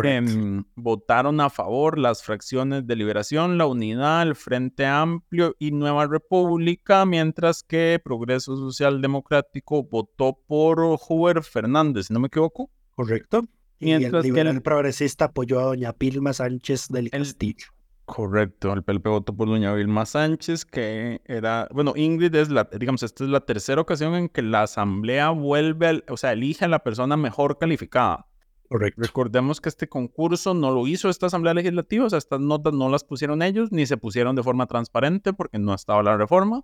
[0.03, 6.07] Eh, votaron a favor las fracciones de Liberación, la Unidad, el Frente Amplio y Nueva
[6.07, 12.72] República, mientras que Progreso Social Democrático votó por Hoover Fernández, si no me equivoco.
[12.95, 13.45] Correcto.
[13.80, 17.68] Mientras y el, progresista apoyó a doña Pilma Sánchez del Castillo.
[18.06, 23.01] Correcto, el PLP votó por doña Vilma Sánchez, que era, bueno, Ingrid es la, digamos,
[23.01, 26.84] esta es la tercera ocasión en que la asamblea vuelve, o sea, elige a la
[26.84, 28.28] persona mejor calificada.
[28.70, 29.01] Correcto.
[29.01, 32.89] Recordemos que este concurso no lo hizo esta Asamblea Legislativa, o sea, estas notas no
[32.89, 36.64] las pusieron ellos, ni se pusieron de forma transparente porque no estaba la reforma.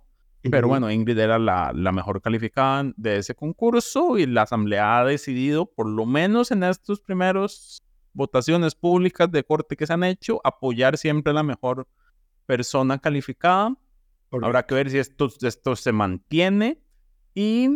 [0.50, 5.04] Pero bueno, Ingrid era la, la, mejor calificada de ese concurso y la Asamblea ha
[5.04, 10.40] decidido, por lo menos en estos primeros votaciones públicas de corte que se han hecho,
[10.44, 11.86] apoyar siempre la mejor
[12.46, 13.76] persona calificada.
[14.30, 16.80] Habrá que ver si esto, esto se mantiene
[17.34, 17.68] y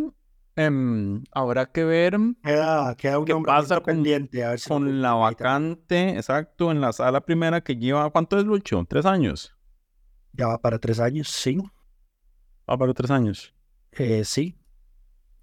[0.55, 5.13] eh, habrá que ver queda, queda qué pasa con, pendiente, a ver si con la
[5.13, 8.83] vacante, exacto, en la sala primera que lleva, ¿cuánto es Lucho?
[8.89, 9.55] ¿Tres años?
[10.33, 11.59] Ya va para tres años, sí.
[12.69, 13.53] ¿Va para tres años?
[13.91, 14.57] Eh, sí,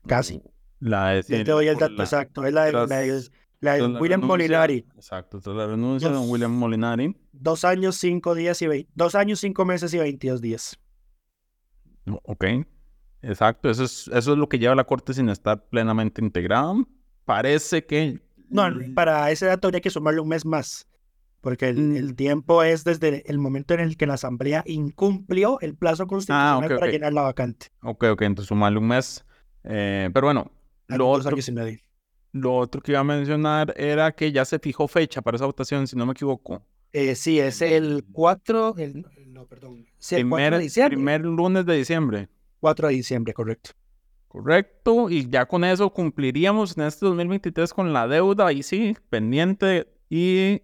[0.07, 0.43] casi.
[0.81, 3.31] La de, Yo te doy el dato la- exacto, es la de, tras- la de-
[3.65, 4.87] la de la William renuncia- Molinari.
[4.95, 7.17] Exacto, tras la renuncia de William Molinari.
[7.33, 10.79] Dos años, cinco días y veinte, dos años, cinco meses y veintidós días.
[12.25, 12.45] Ok,
[13.23, 16.75] exacto, eso es, eso es lo que lleva la Corte sin estar plenamente integrada.
[17.25, 18.21] Parece que...
[18.51, 20.87] No, para ese dato habría que sumarle un mes más,
[21.41, 21.97] porque el, Mm.
[21.97, 26.71] el tiempo es desde el momento en el que la Asamblea incumplió el plazo constitucional
[26.73, 27.69] Ah, para llenar la vacante.
[27.83, 29.25] Ok, ok, entonces sumarle un mes.
[29.65, 30.51] Eh, pero bueno,
[30.89, 31.79] lo otro, años y medio.
[32.35, 35.87] Lo otro que iba a mencionar era que ya se fijó fecha para esa votación,
[35.87, 36.63] si no me equivoco.
[36.93, 40.97] Eh, sí, es el 4, el, no, perdón, sí, el 4 primer, de diciembre.
[40.97, 42.29] primer lunes de diciembre.
[42.59, 43.71] 4 de diciembre, correcto.
[44.27, 49.87] Correcto, y ya con eso cumpliríamos en este 2023 con la deuda, y sí, pendiente,
[50.11, 50.63] y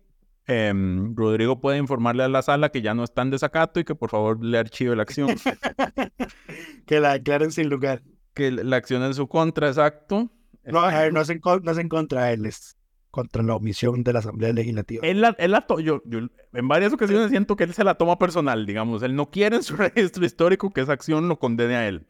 [0.48, 3.94] em, Rodrigo puede informarle a la sala que ya no está en desacato y que
[3.94, 5.28] por favor le archive la acción,
[6.86, 8.02] que la declaren sin lugar.
[8.34, 10.32] que la acción en su contra, exacto.
[10.64, 12.76] No, a ver, no es en, no es en contra de él, es
[13.10, 15.04] contra la omisión de la Asamblea Legislativa.
[15.06, 16.20] Él la, él la to- yo, yo
[16.52, 19.62] en varias ocasiones siento que él se la toma personal, digamos, él no quiere en
[19.62, 22.06] su registro histórico que esa acción lo condene a él.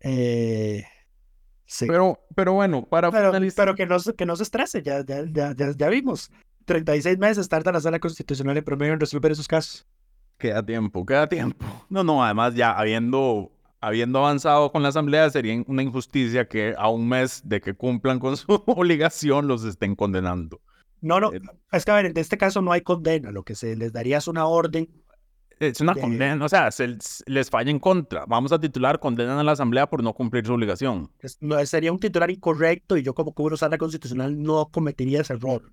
[0.00, 0.84] Eh,
[1.64, 1.86] sí.
[1.86, 3.64] Pero, pero bueno, para Pero, finalizar...
[3.66, 6.30] pero que, no, se- que no se estrese, ya, ya, ya, ya, ya vimos.
[6.66, 9.86] 36 meses tarda la sala constitucional en promedio en resolver esos casos.
[10.38, 11.64] Queda tiempo, queda tiempo.
[11.88, 13.50] No, no, además ya habiendo,
[13.86, 18.18] habiendo avanzado con la asamblea sería una injusticia que a un mes de que cumplan
[18.18, 20.60] con su obligación los estén condenando.
[21.00, 21.40] No, no, Eh,
[21.72, 24.18] es que a ver, en este caso no hay condena, lo que se les daría
[24.18, 24.88] es una orden.
[25.60, 28.26] Es una De- condena, o sea, se- les falla en contra.
[28.26, 31.10] Vamos a titular condenan a la asamblea por no cumplir su obligación.
[31.20, 35.32] es- no, sería un titular incorrecto y yo como una sala constitucional no cometería ese
[35.34, 35.72] error.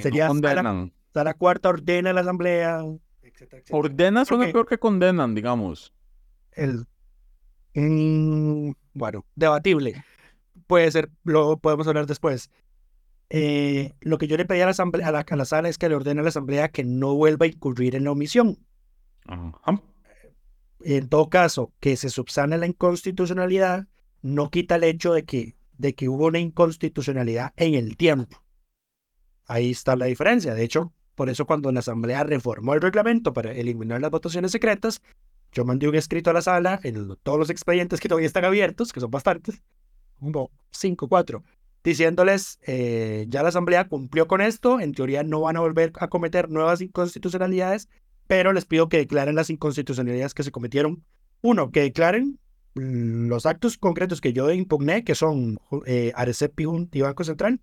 [0.00, 0.92] Sería no sala- condenan.
[1.12, 2.80] Sala cuarta ordena a la asamblea,
[3.22, 3.78] etcétera, etcétera.
[3.78, 5.92] Ordena suena Porque- peor que condenan, digamos.
[6.56, 6.86] El,
[8.92, 10.04] bueno, debatible.
[10.66, 12.50] Puede ser, lo podemos hablar después.
[13.30, 15.78] Eh, lo que yo le pedí a la, asamblea, a, la, a la sala es
[15.78, 18.58] que le ordene a la asamblea que no vuelva a incurrir en la omisión.
[19.26, 19.82] Ajá.
[20.84, 23.86] En todo caso, que se subsane la inconstitucionalidad
[24.20, 28.42] no quita el hecho de que, de que hubo una inconstitucionalidad en el tiempo.
[29.46, 30.54] Ahí está la diferencia.
[30.54, 35.00] De hecho, por eso cuando la Asamblea reformó el reglamento para eliminar las votaciones secretas,
[35.54, 38.92] yo mandé un escrito a la sala en todos los expedientes que todavía están abiertos,
[38.92, 39.62] que son bastantes,
[40.18, 41.44] como cinco, cuatro,
[41.84, 46.08] diciéndoles, eh, ya la Asamblea cumplió con esto, en teoría no van a volver a
[46.08, 47.88] cometer nuevas inconstitucionalidades,
[48.26, 51.04] pero les pido que declaren las inconstitucionalidades que se cometieron.
[51.40, 52.38] Uno, que declaren
[52.74, 57.60] los actos concretos que yo impugné, que son eh, Arecep y Banco Central,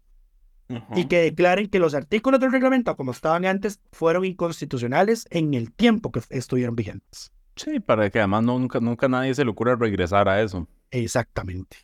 [0.95, 5.73] y que declaren que los artículos del reglamento, como estaban antes, fueron inconstitucionales en el
[5.73, 7.33] tiempo que estuvieron vigentes.
[7.55, 10.67] Sí, para que además no- nunca, nunca nadie se le ocurra regresar a eso.
[10.89, 11.77] Exactamente.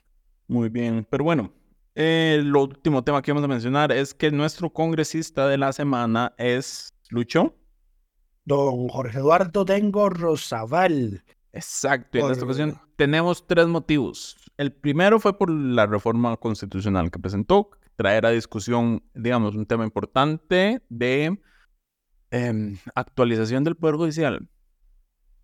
[0.47, 1.51] Muy bien, pero bueno,
[1.95, 6.33] eh, el último tema que vamos a mencionar es que nuestro congresista de la semana
[6.37, 7.55] es Lucho.
[8.45, 11.23] Don Jorge Eduardo Dengo Rosabal.
[11.51, 14.37] Exacto, y en esta ocasión tenemos tres motivos.
[14.57, 19.83] El primero fue por la reforma constitucional que presentó, traer a discusión, digamos, un tema
[19.83, 21.37] importante de
[22.31, 24.47] em, actualización del Poder Judicial.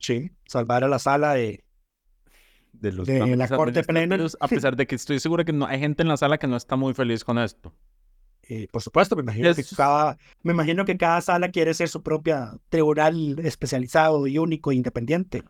[0.04, 0.32] Sí.
[0.46, 1.64] Salvar a la sala de...
[2.74, 4.18] De, los De la Corte Plena.
[4.40, 6.58] A pesar de que estoy seguro que no, hay gente en la sala que no
[6.58, 7.74] está muy feliz con esto.
[8.50, 12.04] eh, por supuesto, me imagino, que cada, me imagino que cada sala quiere ser su
[12.04, 15.44] propia tribunal especializado y único e independiente.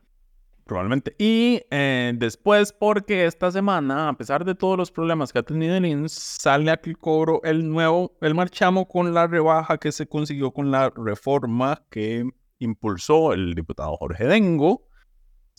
[0.66, 1.16] Probablemente.
[1.18, 5.76] Y eh, después, porque esta semana, a pesar de todos los problemas que ha tenido
[5.76, 10.08] el INS, sale a que cobro el nuevo, el marchamo con la rebaja que se
[10.08, 12.30] consiguió con la reforma que
[12.64, 14.88] impulsó el diputado Jorge Dengo.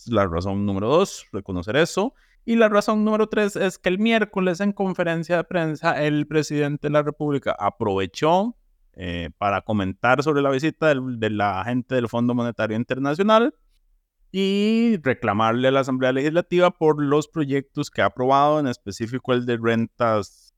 [0.07, 2.13] La razón número dos, reconocer eso.
[2.43, 6.87] Y la razón número tres es que el miércoles en conferencia de prensa el presidente
[6.87, 8.55] de la República aprovechó
[8.97, 13.53] eh, para comentar sobre la visita del- de la gente del Fondo Monetario Internacional
[14.31, 19.45] y reclamarle a la Asamblea Legislativa por los proyectos que ha aprobado, en específico el
[19.45, 20.53] de rentas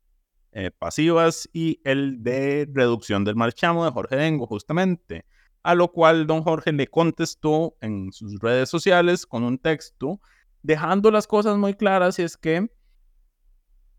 [0.52, 5.26] eh, pasivas y el de reducción del marchamo de Jorge Dengo, justamente.
[5.64, 10.22] A lo cual don Jorge le contestó en sus redes sociales con un texto,
[10.62, 12.70] dejando las cosas muy claras y es que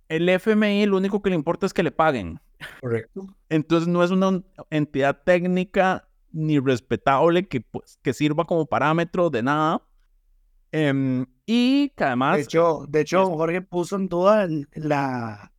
[0.09, 2.41] el FMI lo único que le importa es que le paguen.
[2.81, 3.27] Correcto.
[3.49, 9.43] Entonces no es una entidad técnica ni respetable que, pues, que sirva como parámetro de
[9.43, 9.83] nada.
[10.73, 12.37] Em, y que además...
[12.37, 15.53] De hecho, de hecho Jorge puso en duda la,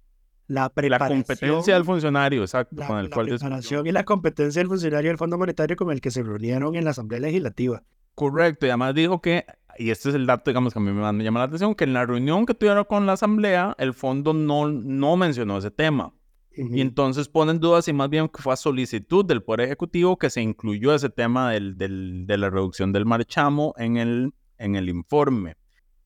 [0.50, 1.20] la preparación.
[1.20, 2.76] La competencia del funcionario, exacto.
[2.76, 5.92] La, con el la cual preparación y la competencia del funcionario del Fondo Monetario con
[5.92, 7.84] el que se reunieron en la Asamblea Legislativa.
[8.16, 9.46] Correcto, y además dijo que,
[9.78, 11.94] y este es el dato, digamos, que a mí me llama la atención, que en
[11.94, 16.14] la reunión que tuvieron con la Asamblea, el fondo no, no mencionó ese tema.
[16.52, 20.30] Y entonces ponen dudas y más bien que fue a solicitud del Poder Ejecutivo que
[20.30, 24.90] se incluyó ese tema del, del, de la reducción del marchamo en el, en el
[24.90, 25.56] informe.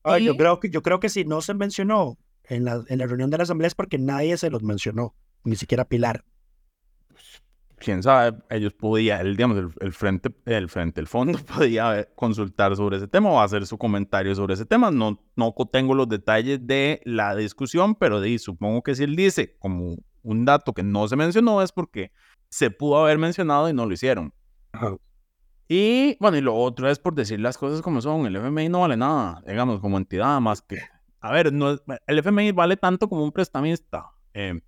[0.04, 2.18] Ah, yo, creo que, yo creo que si no se mencionó
[2.48, 5.14] en la, en la reunión de la Asamblea es porque nadie se los mencionó,
[5.44, 6.24] ni siquiera Pilar.
[7.76, 12.76] Quién sabe, ellos podían, el, digamos, el, el, frente, el frente, el fondo podía consultar
[12.76, 14.90] sobre ese tema o hacer su comentario sobre ese tema.
[14.90, 19.56] No, no tengo los detalles de la discusión, pero de, supongo que si él dice
[19.58, 22.10] como un dato que no se mencionó es porque
[22.48, 24.32] se pudo haber mencionado y no lo hicieron.
[25.68, 28.26] Y bueno, y lo otro es por decir las cosas como son.
[28.26, 30.78] El FMI no vale nada, digamos, como entidad más que.
[31.24, 31.70] A ver, no
[32.06, 34.10] el FMI vale tanto como un prestamista.
[34.34, 34.60] Eh,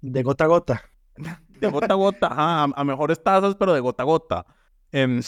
[0.00, 0.82] de gota a gota.
[1.60, 4.46] De gota a gota, ajá, a, mejores tasas, pero de gota a gota.
[4.92, 5.20] Eh,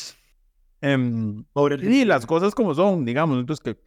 [0.81, 3.39] eh, y las cosas como son, digamos.
[3.39, 3.83] Entonces, que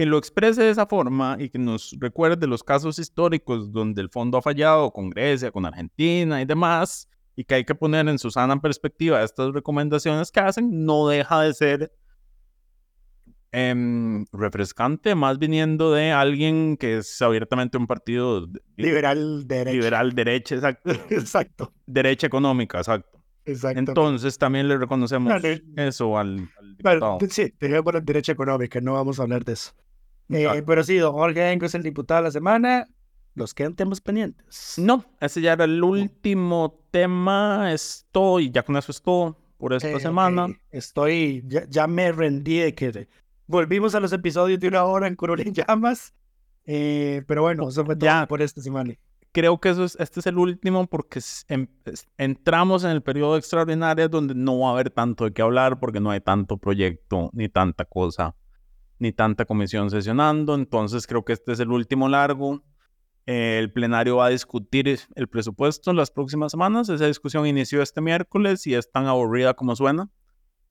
[0.00, 4.08] que lo exprese de esa forma y que nos recuerde los casos históricos donde el
[4.08, 8.18] fondo ha fallado con Grecia, con Argentina y demás, y que hay que poner en
[8.18, 11.92] su sana perspectiva estas recomendaciones que hacen, no deja de ser
[13.52, 18.46] eh, refrescante, más viniendo de alguien que es abiertamente un partido
[18.76, 19.72] liberal derecha.
[19.76, 20.90] Liberal derecha, exacto.
[21.10, 21.72] exacto.
[21.86, 23.18] Derecha económica, exacto.
[23.46, 23.78] Exacto.
[23.78, 25.62] Entonces también le reconocemos no, le...
[25.76, 27.18] eso al, al diputado.
[27.18, 29.72] Bueno, sí, dejemos la derecha económica, no vamos a hablar de eso.
[30.28, 32.86] Eh, pero sí, don Jorge Enco es el diputado de la semana.
[33.34, 34.74] ¿Los quedan temas pendientes?
[34.78, 37.72] No, ese ya era el último tema.
[37.72, 40.44] Estoy, ya con eso es todo por esta Eh, semana.
[40.46, 40.56] ok.
[40.70, 43.08] Estoy, ya, ya me rendí de que
[43.50, 46.14] volvimos a los episodios de una hora en Curul en Llamas.
[46.66, 48.26] Eh, pero bueno, eso fue todo Ya.
[48.28, 48.94] por esta semana.
[49.32, 51.68] Creo que eso es, este es el último porque es- em-
[52.18, 56.00] entramos en el periodo extraordinario donde no va a haber tanto de qué hablar porque
[56.00, 58.34] no hay tanto proyecto ni tanta cosa
[58.98, 60.54] ni tanta comisión sesionando.
[60.54, 62.62] Entonces creo que este es el último largo.
[63.26, 66.88] Eh, el plenario va a discutir el presupuesto en las próximas semanas.
[66.88, 70.10] Esa discusión inició este miércoles y es tan aburrida como suena.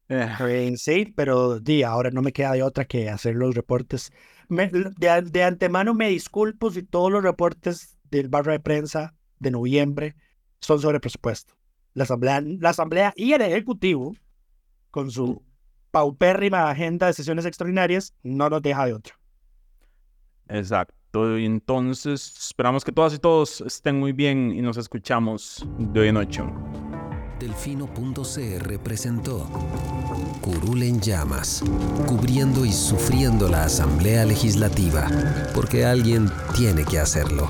[0.10, 4.12] Eh, sí, pero di, ahora no me queda de otra que hacer los reportes.
[4.48, 9.52] Me- de, de antemano me disculpo si todos los reportes del barra de prensa de
[9.52, 10.16] noviembre
[10.62, 11.54] son sobre presupuesto.
[11.94, 14.16] La asamblea, la asamblea y el ejecutivo,
[14.92, 15.44] con su
[15.92, 19.16] paupérrima agenda de sesiones extraordinarias, no nos deja de otra.
[20.48, 21.38] exacto.
[21.40, 26.08] Y entonces esperamos que todas y todos estén muy bien y nos escuchamos de hoy
[26.10, 26.69] en ocho.
[27.40, 29.48] Delfino.cr presentó
[30.42, 31.64] Curul en llamas,
[32.06, 35.08] cubriendo y sufriendo la Asamblea Legislativa,
[35.56, 37.50] porque alguien tiene que hacerlo.